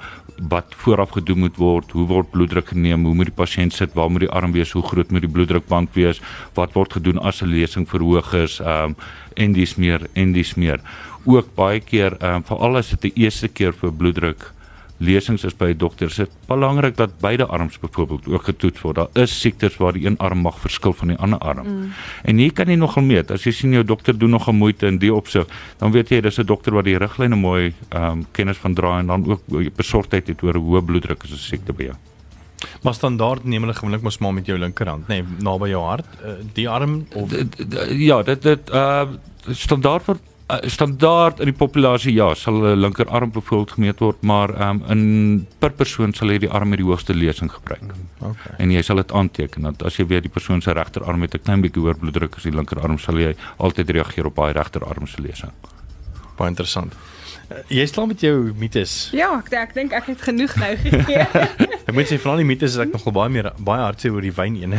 [0.49, 4.11] wat vooraf gedoen moet word, hoe word bloeddruk geneem, hoe moet die pasiënt sit, waar
[4.11, 6.21] moet die arm wees, hoe groot moet die bloeddrukband wees,
[6.55, 8.97] wat word gedoen as 'n lesing verhoog is, ehm um,
[9.37, 10.81] en dis meer en dis meer.
[11.25, 14.53] Ook baie keer ehm um, veral as dit die eerste keer vir bloeddruk
[14.99, 18.97] lesings is by 'n dokter, is dit belangrik dat beide arms byvoorbeeld ook getoets word.
[18.97, 21.67] Daar is siektes waar die een arm mag verskil van die ander arm.
[21.67, 21.93] Mm.
[22.23, 23.31] En hier kan jy nogal meet.
[23.31, 25.47] As jy sien jou dokter doen nogal moeite in die opsig,
[25.79, 28.99] dan weet jy dis 'n dokter wat die riglyne mooi ehm um, kennis van dra
[28.99, 29.41] en dan ook
[29.77, 31.95] besorgdheid het oor hoë bloeddruk as 'n siekte by jou.
[32.83, 36.07] Maar standaard neem hulle gewoonlik mos maar met jou linkerhand, nê, nee, naby jou hart,
[36.25, 39.07] uh, die arm of D- Ja, dit dit uh
[39.51, 40.17] standaard vir
[40.49, 44.91] uh, standaard in die populasie ja, sal 'n linkerarm byvoorbeeld gemeet word, maar ehm um,
[44.91, 47.95] in per persoon sal jy die arm met die hoogste lesing gebruik.
[48.21, 48.55] okay.
[48.59, 51.43] En jy sal dit aanteken dat as jy weet die persoon se regterarm het 'n
[51.43, 55.23] klein bietjie hoër bloeddruk as die linkerarm, sal jy altyd reageer op daai regterarm se
[55.23, 55.53] lesing.
[56.37, 56.93] Baie interessant.
[57.49, 58.95] Jy is klaar met jou mites.
[59.17, 61.25] Ja, ek ek dink ek het genoeg nou gegee.
[61.89, 64.33] Ek moet sê veral die mites is ek nogal baie meer baie hartseer oor die
[64.37, 64.75] wyn een.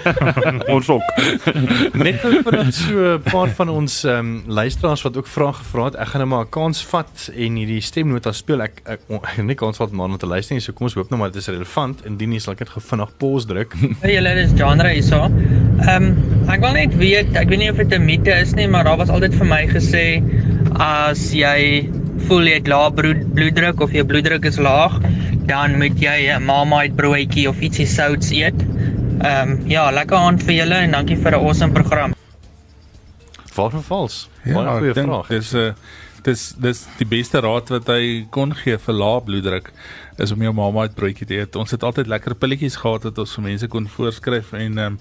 [0.74, 1.10] Ons ook.
[2.00, 5.52] Net gou vir ons so 'n paar van ons ehm um, luisteraars wat ook vrae
[5.58, 5.98] gevra het.
[6.00, 8.64] Ek gaan nou maar 'n kans vat en hierdie stemnota speel.
[8.64, 10.64] Ek ek, ek, ek nie kans vat maar om te luister nie.
[10.64, 12.00] So kom ons hoop nou maar dit is relevant.
[12.08, 13.76] Indien nie sal ek dit gou vinnig pause druk.
[14.00, 15.28] Hey julle, dis genre hierso.
[15.84, 18.66] Ehm um, ek wil net weet, ek weet nie of dit 'n mite is nie,
[18.66, 20.22] maar daar was altyd vir my gesê
[20.78, 21.88] as jy
[22.28, 25.00] voel jy het lae bloed, bloeddruk of jou bloeddruk is laag,
[25.48, 28.60] dan moet jy 'n Marmite broodjie of ietsie souts eet.
[29.20, 32.14] Ehm um, ja, lekker aand vir julle en dankie vir 'n awesome program.
[33.54, 34.28] Waarvan vals?
[34.44, 35.28] Ja, baie goeie ek dink vraag.
[35.28, 35.72] Dis 'n uh,
[36.24, 39.70] dis dis die beste raad wat hy kon gee vir lae bloeddruk
[40.20, 41.56] is om jou mamma uit broodjie te eet.
[41.56, 44.98] Ons het altyd lekker pilletjies gehad wat ons vir mense kon voorskryf en um,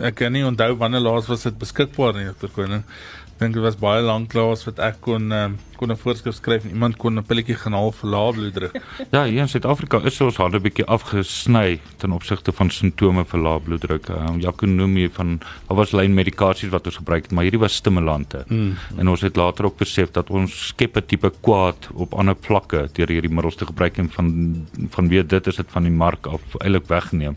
[0.00, 2.84] ek kan nie onthou wanneer laas was dit beskikbaar nie, dokter Koning.
[3.38, 6.70] Dink dit was baie lank laas wat ek kon um, kon 'n voorskrif skryf en
[6.70, 8.74] iemand kon 'n pilletjie gaan haal vir lae bloeddruk.
[9.14, 13.60] Ja, hier in Suid-Afrika is ons hande bietjie afgesny ten opsigte van simptome vir lae
[13.60, 14.08] bloeddruk.
[14.08, 17.44] Ehm um, Jaco noem hier van daar was lyn medikasies wat ons gebruik het, maar
[17.44, 18.44] hierdie was stimulante.
[18.48, 18.76] Mm.
[18.98, 22.88] En ons het later ook besef dat ons skep 'n tipe kwaad op ander vlakke
[22.92, 26.40] deur hierdie middels te gebruik en van vanweë dit is dit van die mark af
[26.60, 27.34] eintlik weggeneem.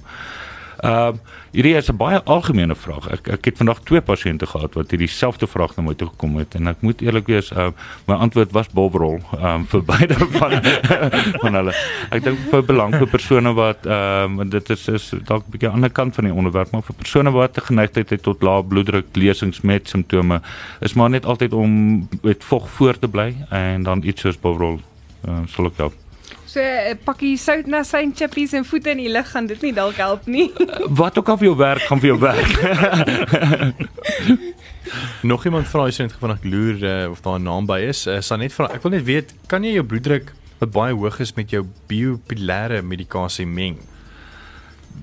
[0.78, 3.10] Ehm uh, hierdie is 'n baie algemene vraag.
[3.10, 6.38] Ek ek het vandag twee pasiënte gehad wat hierdie selfde vraag na my toe gekom
[6.38, 7.70] het en ek moet eerlik wees, uh,
[8.06, 10.52] my antwoord was bovrol ehm um, vir beide van
[11.44, 11.74] van hulle.
[12.12, 15.70] Ek dink vir belang vir persone wat ehm um, dit is is dalk 'n bietjie
[15.70, 18.42] aan die ander kant van die onderwerp, maar vir persone wat 'n geneigtheid het tot
[18.42, 20.42] lae bloeddruk, lesings met simptome,
[20.82, 24.80] is maar net altyd om met vog voor te bly en dan iets soos bovrol
[25.28, 26.07] uh, sal ook help.
[26.48, 29.74] So 'n pakkie sout na sy chippies en voete in die lug gaan dit nie
[29.76, 30.48] dalk help nie.
[31.02, 32.52] Wat ook al vir jou werk, gaan vir jou werk.
[35.32, 38.08] Nog iemand vra hierso net vinnig loer uh, of daar 'n naam by is.
[38.08, 40.32] Uh, Sanet vra, ek wil net weet, kan jy jou bloeddruk
[40.62, 43.76] wat baie hoog is met jou biopolêre medikasie meng?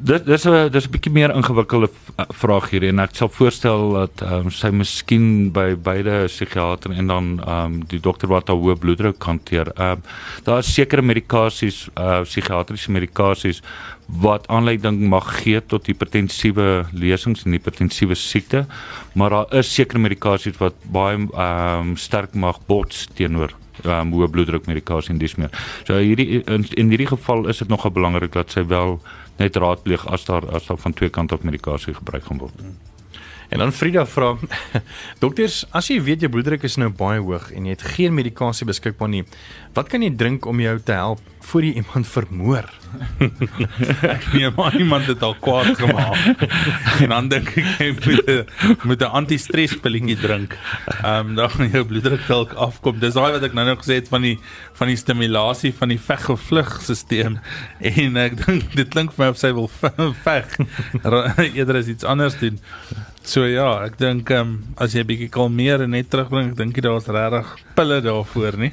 [0.03, 3.93] Dit dis 'n dis 'n bietjie meer ingewikkelde v- vraag hier en ek sal voorstel
[3.93, 8.49] dat ehm um, sy miskien by beide psigiater en dan ehm um, die dokter wat
[8.49, 9.71] haar hoë bloeddruk hanteer.
[9.77, 10.03] Ehm um,
[10.45, 13.63] daar is sekere medikasies, uh psigiatriese medikasies
[14.09, 18.67] wat aanleiding mag gee tot hipertensiewe lesings en hipertensiewe siekte,
[19.15, 23.51] maar daar is sekere medikasies wat baie ehm um, sterk mag bots teenoor
[23.85, 25.51] um, hoë bloeddruk medikasie en dis meer.
[25.87, 29.01] So hierdie in, in hierdie geval is dit nogal belangrik dat sy wel
[29.37, 32.53] net raadpleeg as daar as daar van twee kante af medikasie gebruik gaan word.
[33.55, 34.35] En dan Frida vra:
[35.23, 38.67] "Dokters, as jy weet jou bloeddruk is nou baie hoog en jy het geen medikasie
[38.67, 39.23] beskikbaar nie,
[39.77, 42.67] wat kan jy drink om jou te help voor jy iemand vermoor?"
[44.35, 46.43] nee, maar iemand het al kwaad gemaak.
[47.07, 48.43] en dan dink ek jy moet 'n
[48.91, 50.59] moet 'n anti-stres pilletjie drink.
[51.05, 52.99] Ehm um, dan gaan jou bloeddruk dalk afkom.
[52.99, 54.39] Dis daai wat ek nou nog gesê het van die
[54.75, 57.39] van die stimulasie van die veg of vlug stelsel.
[57.79, 59.71] En ek dink dit klink vir my of sy wil
[60.27, 60.59] veg.
[61.55, 62.59] Eerder is iets anders doen.
[63.25, 66.59] So ja, ek dink ehm um, as jy 'n bietjie kalmeer en net terugbring, ek
[66.59, 68.73] dink jy daar's regtig pille daarvoor nie.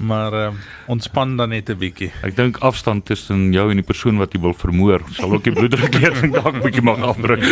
[0.00, 0.48] Maar uh,
[0.86, 2.12] ontspan dan net 'n bietjie.
[2.22, 5.52] Ek dink afstand tussen jou en die persoon wat jy wil vermoor, sal ook die
[5.52, 7.44] bloeddruk leer dalk bietjie mag afdruk.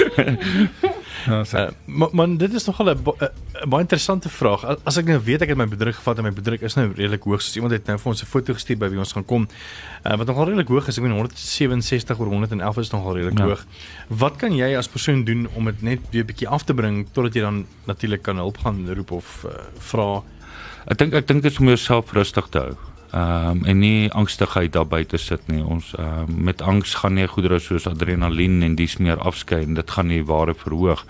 [1.26, 3.02] Ja, uh, maar man, dit is nogal 'n
[3.68, 4.64] baie interessante vraag.
[4.84, 7.22] As ek nou weet ek het my bloeddruk gevat en my bloeddruk is nou redelik
[7.22, 9.48] hoog, soos iemand het nou vir ons 'n foto gestuur by wie ons gaan kom.
[10.06, 10.96] Uh, wat nogal redelik hoog is.
[10.96, 13.44] Ek meen 167 oor 111 is nogal redelik ja.
[13.44, 13.66] hoog.
[14.08, 17.06] Wat kan jy as persoon doen om dit net weer 'n bietjie af te bring
[17.12, 20.22] totdat jy dan natuurlik kan hulp gaan roep of uh, vra?
[20.88, 22.77] Ek dink ek dink dit is om jouself rustig te hou.
[23.09, 25.61] Ehm um, en nie angstigheid daar buite sit nie.
[25.64, 29.74] Ons ehm um, met angs gaan nie goedere soos adrenalien en dis meer afskei en
[29.74, 31.05] dit gaan nie ware verhoog.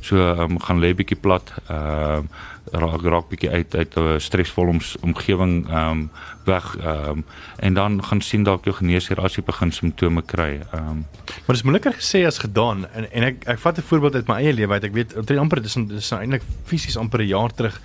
[0.00, 1.52] So ehm um, gaan lê bietjie plat.
[1.68, 2.28] Ehm um,
[2.72, 6.10] raak raak bietjie uit uit 'n stresvolle omgewing ehm um,
[6.44, 7.24] weg ehm um,
[7.56, 10.60] en dan gaan sien dalk jou geneesheer as jy begin simptome kry.
[10.72, 11.06] Ehm um.
[11.24, 14.28] Maar dit is moeiliker gesê as gedaan en en ek ek vat 'n voorbeeld uit
[14.28, 14.84] my eie lewe uit.
[14.84, 17.80] Ek weet omtrent amper dis dis nou eintlik fisies amper 'n jaar terug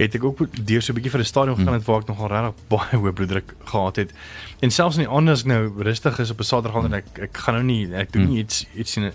[0.00, 2.28] het ek ook deur so 'n bietjie vir 'n stadium gegaan het waar ek nogal
[2.28, 4.12] regtig baie hoë bloeddruk gehad het.
[4.60, 6.98] En selfs in die ander as ek nou rustig is op 'n Saterdag aand en
[7.02, 9.12] ek ek gaan nou nie ek doen nie iets iets in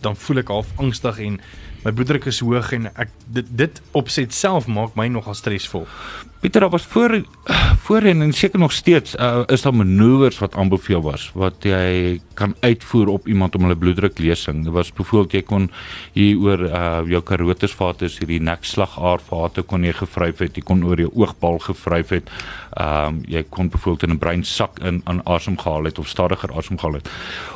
[0.00, 1.40] dan voel ek half angstig en
[1.84, 5.86] my bloeddruk is hoog en ek dit dit opset self maak my nogal stresvol.
[6.38, 7.24] Pieter, daar was voor
[7.82, 12.54] voorheen en seker nog steeds uh, is daar manoeuvres wat aanbeveel was wat jy kan
[12.60, 14.62] uitvoer op iemand om hulle bloeddruk lesing.
[14.64, 15.70] Dit was byvoorbeeld jy kon
[16.12, 21.10] hier oor uh, jou karotisvate, hierdie nekslagaarvate kon jy gevryf het, jy kon oor jou
[21.14, 22.30] oogbal gevryf het.
[22.78, 26.52] Ehm um, jy kon byvoorbeeld in 'n breinsak in aan asem gehaal het of stadiger
[26.54, 27.10] asem gehaal het.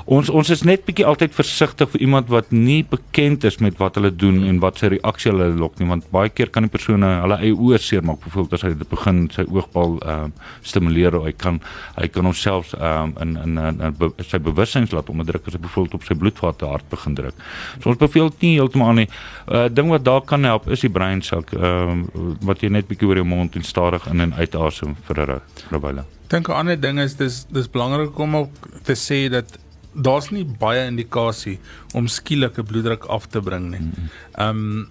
[0.05, 3.95] Ons ons is net bietjie altyd versigtig vir iemand wat nie bekend is met wat
[3.95, 7.05] hulle doen en wat sy reaksie hulle lok nie, want baie keer kan die persoon
[7.07, 11.33] hulle eie oë seermaak, byvoorbeeld as hy dit begin sy oogbal ehm um, stimuleer, hy
[11.33, 11.61] kan
[11.97, 15.57] hy kan homself ehm um, in in in, in be, sy bewussin laat onderdruk as
[15.57, 17.45] hy byvoorbeeld op sy bloedvate hard begin druk.
[17.81, 19.09] So ons beveel nie heeltemal nie.
[19.09, 22.89] 'n uh, Ding wat daar kan help is die breinsak ehm um, wat jy net
[22.89, 26.05] bietjie oor jou mond en stadig in en uit asem vir 'n rubyle.
[26.29, 28.53] Dink 'n ander ding is dis dis belangrik om ook
[28.85, 29.59] te sê dat
[29.95, 31.59] daar's nie baie indikasie
[31.95, 33.87] om skielike bloeddruk af te bring nie.
[34.35, 34.91] Ehm um,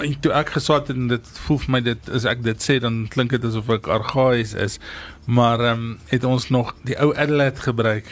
[0.00, 2.78] en toe ek geswat het en dit voel vir my dit as ek dit sê
[2.80, 4.78] dan klink dit asof ek argaïs is
[5.26, 8.08] maar ehm um, het ons nog die ou Adelaide gebruik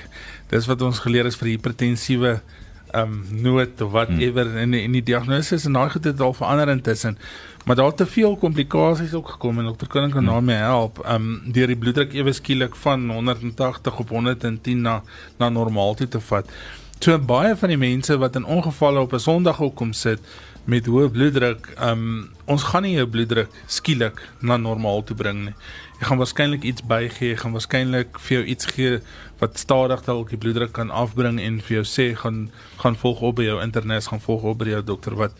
[0.52, 4.60] dis wat ons geleer is vir hipertensiewe ehm um, nood of whatever hmm.
[4.64, 7.18] en en die diagnose en daai goed het al verander intussen
[7.64, 10.98] maar daar het te veel komplikasies ook gekom en dokter kan kan daarmee help.
[10.98, 15.02] Ehm um, deur die bloeddruk ewe skielik van 180 op 110 na
[15.38, 16.50] na normaal toe te vat.
[17.00, 20.20] So baie van die mense wat in ongevalle op 'n Sondag ook kom sit
[20.64, 25.44] met hoë bloeddruk, ehm um, ons gaan nie jou bloeddruk skielik na normaal toe bring
[25.44, 25.54] nie.
[26.00, 29.00] Jy gaan waarskynlik iets bygee, gaan waarskynlik vir jou iets gee
[29.40, 32.50] wat stadig dalk die bloeddruk kan afbring en vir jou sê gaan
[32.82, 35.32] gaan volg op by jou internes, gaan volg op by jou dokter wat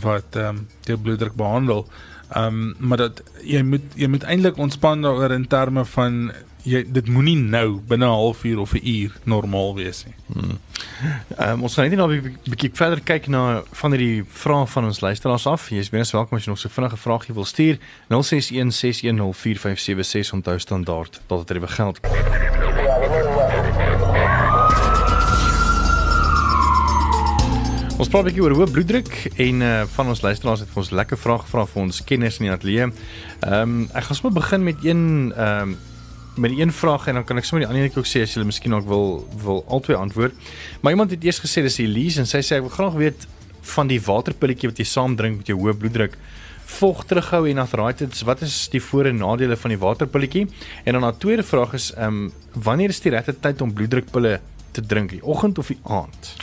[0.00, 1.88] wat ehm um, jou bloeddruk behandel.
[2.30, 6.92] Ehm um, maar dat jy moet jy moet eintlik ontspan daaroor in terme van jy
[6.92, 10.14] dit moenie nou binne 'n halfuur of 'n uur normaal wees nie.
[10.32, 10.58] Hmm.
[11.38, 15.00] Um, ons gaan net nou 'n bietjie verder kyk na van hierdie vrae van ons
[15.00, 15.70] luisteraars af.
[15.70, 17.78] Jy is baie welkom as jy nog so vinnige vragie wil stuur.
[18.08, 22.00] 0616104576 onthou standaard tot dit reg geld.
[28.10, 30.88] Ons praat 'n bietjie oor hoë bloeddruk en uh, van ons luisteraars het vir ons
[30.98, 32.88] lekker vrae gevra vir ons kenners in die ateljee.
[33.46, 35.76] Ehm um, ek gaan sommer begin met een ehm um,
[36.42, 38.34] met die een vraag en dan kan ek sommer die ander een ook sê as
[38.34, 39.06] jy miskien ook wil
[39.44, 40.34] wil albei antwoord.
[40.82, 43.30] Maar iemand het eers gesê dis Elise en sy sê ek wil graag weet
[43.76, 46.18] van die waterpilletjie wat jy saam drink met jou hoë bloeddruk.
[46.66, 50.48] Vog terughou en arthritis, wat is die voor en nadele van die waterpilletjie?
[50.82, 54.40] En dan 'n tweede vraag is ehm um, wanneer is die regte tyd om bloeddrukpille
[54.72, 56.34] te drink, die oggend of die aand?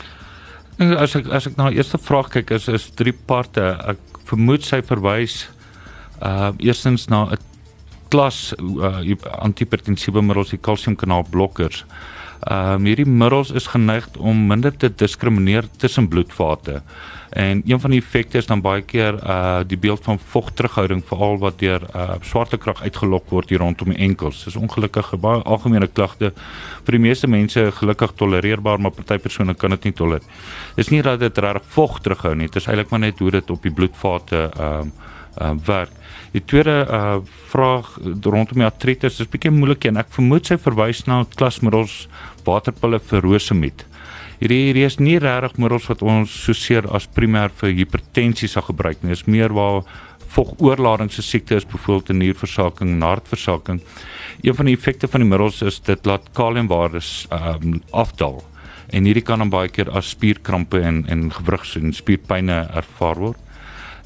[0.78, 3.64] As ek as ek na die eerste vraag kyk is is drie parte.
[3.90, 3.98] Ek
[4.30, 5.48] vermoed sy verwys
[6.22, 7.38] uh eerstens na 'n
[8.10, 9.02] klas uh,
[9.44, 11.84] antihipertensiewe middels die kalsiumkanaal blokkers.
[12.46, 16.82] Ehm um, hierdie middels is geneig om minder te diskrimineer tussen bloedvate.
[17.30, 21.38] En een van die effekte is dan baie keer uh die beeld van vogterughouding veral
[21.38, 24.44] wat deur uh swaartekrag uitgelok word hier rondom die enkels.
[24.44, 26.32] Dis ongelukkig 'n baie algemene klagte
[26.86, 30.30] vir die meeste mense gelukkig tolereerbaar, maar party persone kan dit nie tolereer.
[30.76, 32.48] Dis nie dat dit reg vog terughou nie.
[32.48, 34.92] Dit is eintlik maar net hoe dit op die bloedvate um
[35.42, 35.92] uh werk.
[36.32, 41.06] Die tweede uh vraag rondom die artritis is bietjie moeilik en ek vermoed sy verwys
[41.06, 42.08] na klasmiddels
[42.46, 43.86] waterpille vir rosemiet.
[44.38, 48.68] Hierdie hierdie is nie regtig middels wat ons so seer as primêr vir hipertensie sal
[48.68, 49.16] gebruik nie.
[49.16, 49.82] Dit is meer waar
[50.30, 53.82] vogoorlading se siekte is, byvoorbeeld 'n nierversaking hartversaking.
[54.44, 58.44] Een van die effekte van die middels is dit laat kaliumwaardes um, afdaal.
[58.90, 63.38] En hierdie kan dan baie keer as spierkrampe en en gewrigs en spierpynne ervaar word.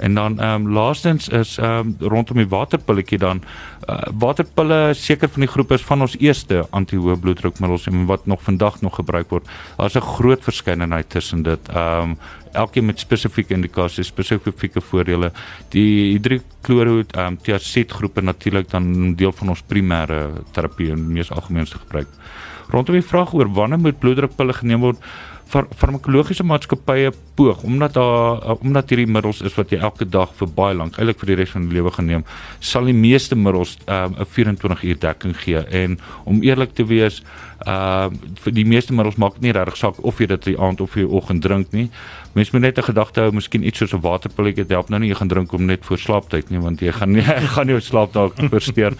[0.01, 3.41] En dan ehm um, laastens is ehm um, rondom die waterpilletjie dan
[3.89, 8.41] uh, waterpille seker van die groep is van ons eerste anti-hoë bloeddrukmiddels en wat nog
[8.41, 9.49] vandag nog gebruik word.
[9.77, 11.69] Daar's 'n groot verskeidenheid tussen dit.
[11.69, 12.17] Ehm um,
[12.51, 15.31] elkeen met spesifieke indikasies, spesifieke voordele.
[15.69, 21.31] Die hidrokloroid ehm um, tiazid groepe natuurlik dan deel van ons primêre terapie en mees
[21.31, 22.07] algemeenste gebruik.
[22.71, 24.97] Rondom die vraag oor wanneer moet bloeddrukpille geneem word,
[25.51, 30.33] far farmakologiese maatskappye poog omdat daar uh, omdat hierdie middels is wat jy elke dag
[30.39, 32.25] vir baie lank eintlik vir die res van die lewe geneem
[32.71, 37.21] sal die meeste middels 'n 24 uur dekking gee en om eerlik te wees
[37.67, 38.09] uh
[38.43, 41.05] vir die meeste middels maak nie regtig saak of jy dit die aand of jy
[41.05, 41.89] oggend drink nie.
[42.33, 45.15] Mens moet net 'n gedagte hou, miskien iets soos 'n waterpilletjie help nou nie jy
[45.15, 47.21] gaan drink om net voor slaaptyd nie want jy gaan nie
[47.55, 48.93] gaan jou slaap dalk versteur.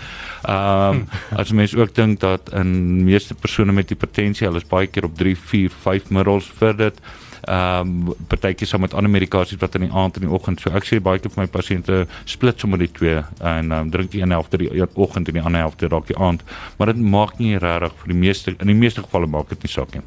[0.43, 4.87] Ehm um, as mens ook dink dat in meeste persone met hipertensie, hulle is baie
[4.87, 6.99] keer op 3, 4, 5 middels vir dit
[7.41, 10.59] ehm um, partytjies saam met ander medikasies wat in die aand en die oggend.
[10.61, 13.91] So ek sê baie keer vir my pasiënte split sommer die twee en ehm um,
[13.91, 16.43] drink die een helfte die oggend en die ander helfte dalk die aand.
[16.77, 19.71] Maar dit maak nie regtig vir die meeste in die meeste gevalle maak dit nie
[19.71, 20.03] saak nie.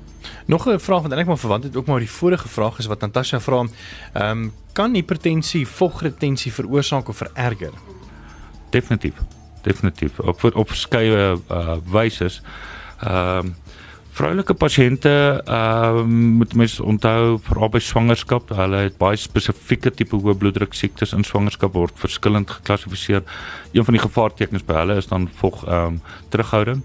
[0.47, 3.01] Nog 'n vraag wat eintlik maar verwant het ook maar die vorige vraag is wat
[3.01, 3.67] Natasha vra.
[4.13, 7.73] Ehm um, kan hipertensie vogretensie veroorsaak of vererger?
[8.71, 9.15] Definitief.
[9.63, 10.19] Definitief.
[10.19, 12.31] Op op verskeie uh, wyse.
[13.01, 13.55] Ehm um,
[14.15, 15.11] Vroulike pasiënte
[15.43, 16.03] ehm uh,
[16.39, 21.27] moet mens onthou veral by swangerskap, hulle het baie spesifieke tipe hoë bloeddruk siektes in
[21.27, 23.25] swangerskap word verskillend geklassifiseer.
[23.73, 25.99] Een van die gevaartekens by hulle is dan vog ehm um,
[26.31, 26.85] terughouding.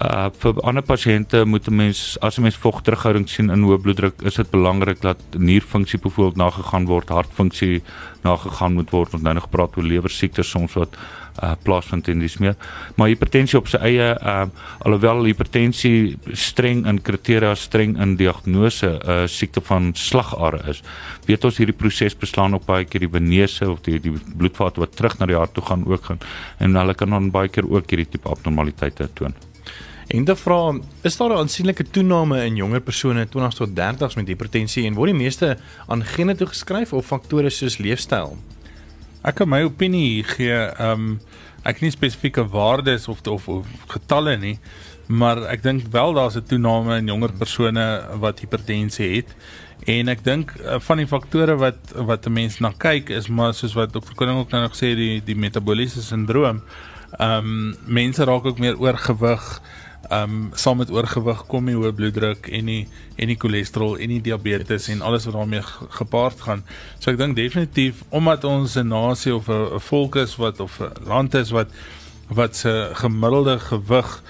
[0.00, 3.78] Uh vir ander pasiënte moet 'n mens as 'n mens vog terughouding sien in hoë
[3.78, 7.82] bloeddruk, is dit belangrik dat nierfunksie byvoorbeeld nagegaan word, hartfunksie
[8.22, 9.12] nagegaan moet word.
[9.14, 10.96] Ons nou nog gepraat oor lewer siektes soms wat
[11.42, 12.56] uh plaasvind en dis meer.
[12.96, 14.46] Maar hipertensie op sy eie uh
[14.78, 20.82] alhoewel hipertensie streng in kriteria streng in diagnose 'n uh, siekte van slagare is,
[21.26, 24.96] weet ons hierdie proses beslaan ook baie keer die venese of die die bloedvate wat
[24.96, 26.18] terug na die hart toe gaan ook gaan
[26.58, 29.51] en hulle kan dan baie keer ook hierdie tipe abnormaliteite toon.
[30.12, 34.26] En dan vra, is daar 'n aansienlike toename in jonger persone 20 tot 30s met
[34.26, 38.36] hipertensie en word die meeste aan gene toegeskryf of faktore soos leefstyl?
[39.22, 41.20] Ek kan my opinie gee, ehm um,
[41.64, 44.58] ek nie spesifieke waardes of, of of getalle nie,
[45.06, 49.34] maar ek dink wel daar's 'n toename in jonger persone wat hipertensie het.
[49.86, 53.54] En ek dink uh, van die faktore wat wat 'n mens na kyk is maar
[53.54, 54.14] soos wat Dr.
[54.14, 56.62] Koning ook nou nog sê die die metabooliese sindroom.
[57.18, 59.60] Ehm um, mense raak ook meer oorgewig
[60.12, 62.82] um, saam met oorgewig kom die hoë bloeddruk en die
[63.16, 65.62] en die cholesterol en die diabetes en alles wat daarmee
[65.98, 66.64] gepaard gaan.
[66.98, 70.92] So ek dink definitief omdat ons 'n nasie of 'n volk is wat of 'n
[71.06, 71.68] land is wat
[72.28, 74.22] wat se gemiddelde gewig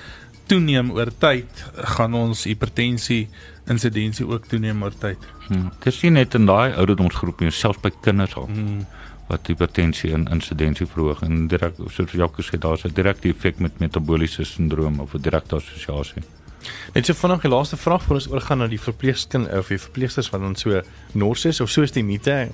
[0.47, 1.51] toeneem oor tyd,
[1.97, 3.29] gaan ons hipertensie
[3.66, 5.18] insidensie ook toeneem oor tyd.
[5.49, 5.71] Hmm.
[5.85, 8.47] Dis sien net in daai ouderdomsgroep en selfs by kinders al.
[8.47, 8.87] Hmm
[9.33, 11.25] wat hipertensie en insidensie verhoog.
[11.27, 15.57] En direk soos Jacques gesê daar's 'n direkte effek met metabooliese sindroom of 'n direkte
[15.57, 16.23] assosiasie.
[16.95, 20.31] Net so vanaand die laaste vraag voor ons oorgaan na die verpleegskind of die verpleegsters
[20.31, 22.49] wat dan so nors is of soos die mite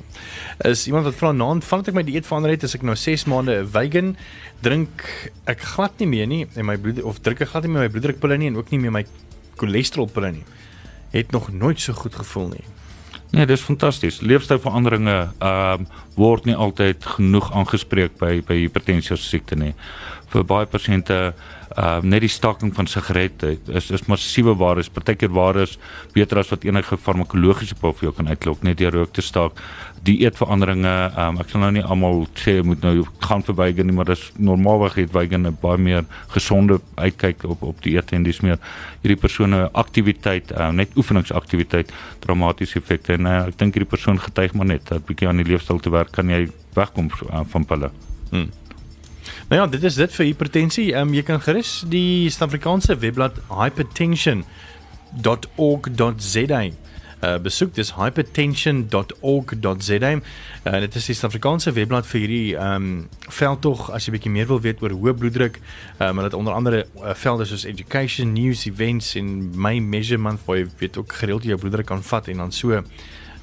[0.64, 3.24] is iemand wat vra naam vandat ek my dieet verander het as ek nou 6
[3.24, 4.16] maande vegan
[4.60, 5.04] drink
[5.44, 7.92] ek glad nie meer nie en my bloed of drink ek glad nie meer my
[7.92, 9.04] bloeddrukpille nie en ook nie meer my
[9.56, 10.44] cholesterolpille nie.
[11.10, 12.64] Het nog nooit so goed gevoel nie
[13.38, 14.16] Nee, dis fantasties.
[14.20, 19.74] Leefstylveranderinge ehm uh, word nie altyd genoeg aangespreek by by hipertensie siekte nie.
[20.32, 21.32] Vir baie pasiënte
[21.78, 25.76] uh net die staking van sigarette is is massiewe waardes, partykeer waardes
[26.14, 29.60] beter as wat enige farmakologiese pil vir jou kan uitlok net deur rook te staak.
[30.04, 34.08] Dieetveranderinge, um ek sal nou nie almal sê moet nou gaan vir vegan nie, maar
[34.10, 38.58] dis normaalweg het vegan 'n baie meer gesonde uitkyk op op dieet en dis meer
[39.02, 44.54] hierdie persone aktiwiteit, uh, net oefeningsaktiwiteit dramatiese effekte en uh, ek dink hierdie persoon getuig
[44.54, 47.90] maar net dat bietjie aan die leefstyl te werk kan jy wegkom uh, van pille.
[48.30, 48.48] Hmm.
[49.48, 50.92] Nou ja, dit is dit vir hipertensie.
[50.92, 56.60] Ehm um, jy kan gerus die Suid-Afrikaanse webblad Hypertension hypertension.org.za.
[57.18, 60.10] Uh, besoek dis hypertension.org.za.
[60.12, 60.20] Uh,
[60.84, 63.08] dit is die Suid-Afrikaanse webblad vir hierdie ehm um,
[63.38, 65.54] veldtog as jy bietjie meer wil weet oor hoë bloeddruk.
[65.96, 70.40] Ehm um, hulle het onder andere uh, velde soos education, news, events en my measurement
[70.44, 72.68] waar jy weet ook gereeld jou bloeddruk kan vat en dan so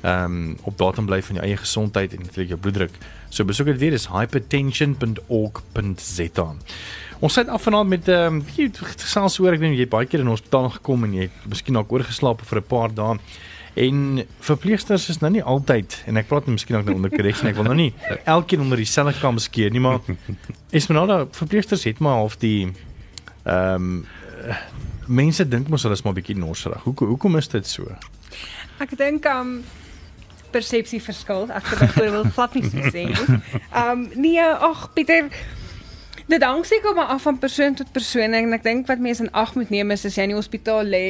[0.01, 2.91] ehm um, op datum bly van jou eie gesondheid en natuurlik jou bloeddruk.
[3.29, 6.56] So besoek dit weer is hypertension.org.za.
[7.19, 8.43] Ons sit af vanaand met ehm um,
[9.00, 11.91] gesels oor ek dink jy baie keer in hospitaal gekom en jy het miskien dalk
[11.91, 13.17] oorgeslaap vir 'n paar dae.
[13.75, 17.56] En verpleegsters is nou nie altyd en ek praat miskien ook nou onder korreksie ek
[17.56, 17.93] wil nou nie
[18.23, 20.00] elkeen onder dieselfde kam skeer nie maar
[20.71, 22.71] Esmeralda verpleegsters het maar half die
[23.43, 24.06] ehm um,
[25.08, 26.83] mense dink mos hulle is maar bietjie norserig.
[26.85, 27.89] Hoekom hoekom is dit so?
[28.83, 29.60] Ek dink um
[30.56, 31.45] persepsie verskil.
[31.51, 33.39] Ek sou byvoorbeeld glad nie so sê nie.
[33.75, 35.29] Um nee, ag Pieter
[36.25, 39.33] Dit hang seker maar af van persoon tot persoon en ek dink wat mense in
[39.37, 41.08] ag moet neem is as jy in die hospitaal lê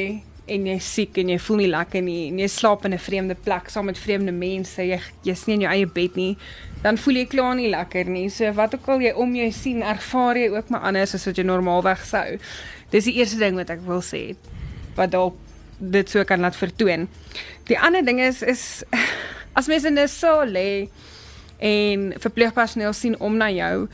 [0.52, 3.36] en jy siek en jy voel nie lekker nie en jy slaap in 'n vreemde
[3.46, 6.36] plek saam met vreemde mense, jy jy's nie in jou eie bed nie,
[6.84, 8.30] dan voel jy klaar nie lekker nie.
[8.30, 11.38] So wat ook al jy om jou sien, ervaar jy ook maar anders as wat
[11.38, 12.38] jy normaalweg sou.
[12.92, 14.36] Dis die eerste ding wat ek wil sê
[14.96, 15.36] wat dalk
[15.80, 17.08] dit so kan laat vertoon.
[17.68, 18.84] Die ander ding is is
[19.56, 20.88] as mense in 'n saal lê
[21.60, 23.88] en verpleegpersoneel sien om na jou,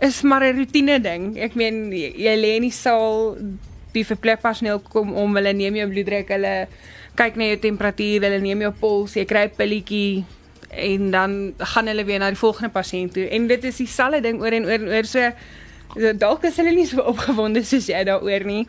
[0.00, 1.38] is maar 'n rotine ding.
[1.38, 3.36] Ek meen jy, jy lê in die saal,
[3.92, 6.68] die verpleegpersoneel kom om, hulle neem jou bloeddruk, hulle
[7.16, 10.24] kyk na jou temperatuur, hulle neem jou pols, jy kry 'n pilletjie
[10.76, 13.28] en dan gaan hulle weer na die volgende pasiënt toe.
[13.28, 15.32] En dit is dieselfde ding oor en oor en oor so
[15.96, 18.66] so dalk is hulle nie so opgewonde soos jy daaroor nie.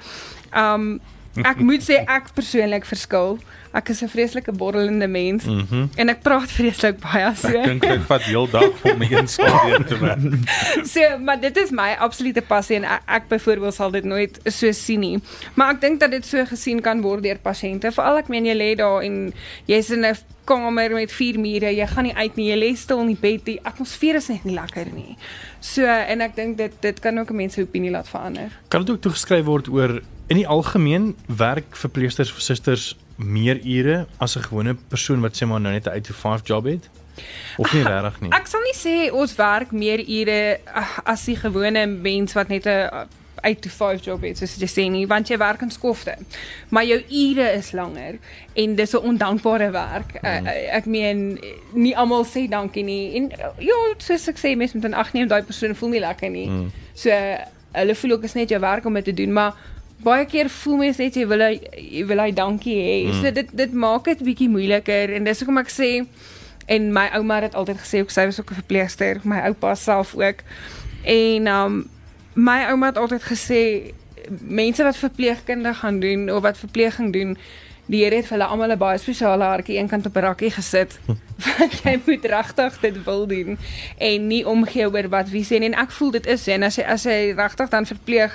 [0.56, 1.00] Um
[1.46, 3.38] ek moet sê ek persoonlik verskil.
[3.78, 5.46] Ek is 'n vreeslike borrelende mens.
[5.46, 7.48] Mm en ek praat vreeslik baie so.
[7.48, 10.26] Ek dink dit vat heeldag om my een skaal te werk.
[10.94, 14.72] So, maar dit is my absolute passie en ek, ek byvoorbeeld sal dit nooit so
[14.72, 15.20] sien nie.
[15.54, 17.92] Maar ek dink dat dit so gesien kan word deur pasiënte.
[17.92, 19.34] Veral ek meen jy lê daar en
[19.70, 20.16] jy's in 'n
[20.48, 23.46] kamer met vier mure, jy gaan nie uit nie, jy lê stil in die bed,
[23.46, 25.18] die atmosfeer is net nie lekker nie.
[25.60, 28.50] So, en ek dink dit dit kan ook 'n mens se opinie laat verander.
[28.70, 34.06] Kan dit ook toegeskryf word oor in die algemeen werk verpleegsters of susters meer ure
[34.18, 36.90] as 'n gewone persoon wat sê maar nou net 'n 8 to 5 job het?
[37.58, 38.32] Of nie regtig nie.
[38.32, 40.60] Ek sal nie sê ons werk meer ure
[41.04, 43.08] as die gewone mens wat net 'n
[43.42, 46.16] 8 to 5 job het, soos jy sê nie, want jy werk in skofte.
[46.70, 48.18] Maar jou ure is langer
[48.54, 50.22] en dis 'n ondankbare werk.
[50.22, 50.46] Mm.
[50.46, 51.40] Uh, ek meen
[51.74, 53.16] nie almal sê dankie nie.
[53.16, 56.00] En uh, ja, soos ek sê, mense moet in ag neem daai persoon voel nie
[56.00, 56.48] lekker nie.
[56.50, 56.72] Mm.
[56.94, 57.10] So
[57.72, 59.54] hulle voel ook is net jou werk om dit te doen, maar
[60.04, 62.98] baie keer voel mense net jy wil hy jy wil hy dankie hê.
[63.08, 63.20] Mm.
[63.22, 65.92] So dit dit maak dit bietjie moeiliker en dis hoekom ek sê
[66.68, 69.76] en my ouma het dit altyd gesê ook sy was ook 'n verpleegster, my oupa
[69.76, 70.44] self ook.
[71.04, 71.90] En um
[72.36, 73.62] my ouma het altyd gesê
[74.42, 77.38] mense wat verpleegkunde gaan doen of wat verpleging doen,
[77.88, 81.00] die Here het vir hulle almal 'n baie spesiale hartjie eenkant op 'n rakkie gesit.
[81.58, 83.58] want jy moet regtig dit wil doen
[83.98, 86.84] en nie omgee oor wat wie sê en ek voel dit is en as jy
[86.84, 88.34] as jy regtig dan verpleeg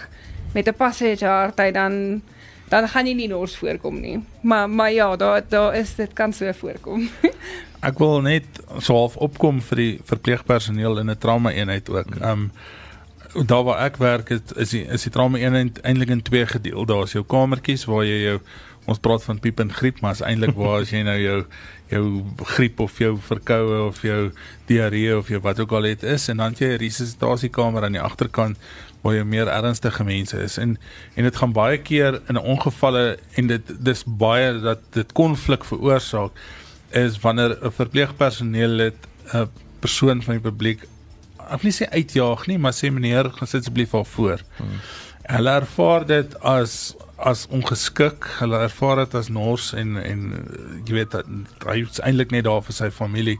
[0.55, 2.23] met 'n passage hart, hy dan
[2.69, 4.25] dan gaan jy nie nors voorkom nie.
[4.41, 7.09] Maar maar ja, daar daar is dit kan so voorkom.
[7.83, 8.45] Ek wil net
[8.79, 12.15] so half opkom vir die verpleegpersoneel in 'n trauma eenheid ook.
[12.23, 12.53] Um
[13.49, 16.85] daar waar ek werk het, is die is die trauma eenheid eintlik in twee gedeel.
[16.85, 18.41] Daar's jou kamertjies waar jy jou
[18.87, 21.45] ons praat van piep en griep, maar is eintlik waar as jy nou jou
[21.93, 22.05] jou
[22.55, 24.31] griep of jou verkoue of jou
[24.67, 28.01] diarree of jou wat ook al het is en dan jy 'n resusitasiekamer aan die
[28.01, 28.57] agterkant
[29.03, 30.77] waar jy meer ernstige mense is en
[31.15, 36.33] en dit gaan baie keer in ongevalle en dit dis baie dat dit konflik veroorsaak
[36.91, 38.99] is wanneer 'n verpleegpersoneel lid
[39.35, 39.49] 'n
[39.81, 40.87] persoon van die publiek
[41.53, 44.45] ek wil nie sê uitjaag nie, maar sê meneer, gaan sit asseblief daar voor.
[44.59, 44.79] Hmm.
[45.23, 48.27] Hulle ervaar dit as as ongeskik.
[48.41, 50.25] Hulle ervaar dit as nors en en
[50.89, 51.29] jy weet dat
[51.69, 53.39] hy eintlik net daar vir sy familie.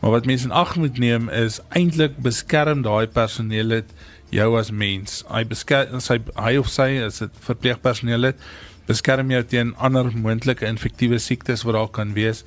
[0.00, 3.92] Maar wat mense in ag moet neem is eintlik beskerm daai personeel dit
[4.32, 5.22] jou as mens.
[5.30, 8.46] Hy beskerm sy hy of sy as dit verpleegpersoneel dit
[8.88, 12.42] beskerm jou teen ander moontlike infektiewe siektes wat daar kan wees.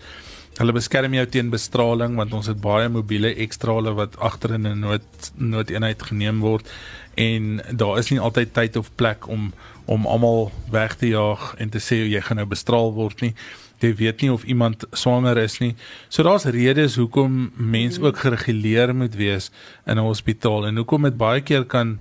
[0.55, 4.79] Hulle beskerm jou teen bestraling want ons het baie mobiele ekstrale wat agter in 'n
[4.79, 6.67] nood noodeenheid geneem word
[7.15, 9.53] en daar is nie altyd tyd of plek om
[9.85, 13.35] om almal weg te jaag en te sê jy gaan nou bestraal word nie.
[13.79, 15.75] Jy weet nie of iemand swanger is nie.
[16.09, 19.51] So daar's redes hoekom mense ook gereguleer moet wees
[19.85, 21.99] in 'n hospitaal en hoekom dit baie keer kan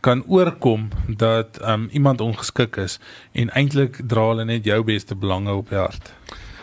[0.00, 2.98] kan oorkom dat um, iemand ongeskik is
[3.32, 6.12] en eintlik dra hulle net jou beste belange op die hart.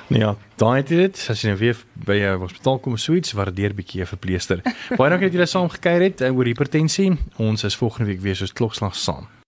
[0.07, 1.25] Nou ja, daai het dit.
[1.29, 4.61] As jy nou weer by 'n hospitaal kom suits, waardeer bietjie 'n verpleegster.
[4.97, 7.17] Baie dankie dat julle saam gekuier het uh, oor hipertensie.
[7.37, 9.42] Ons is volgende week weer soos klokslag saam.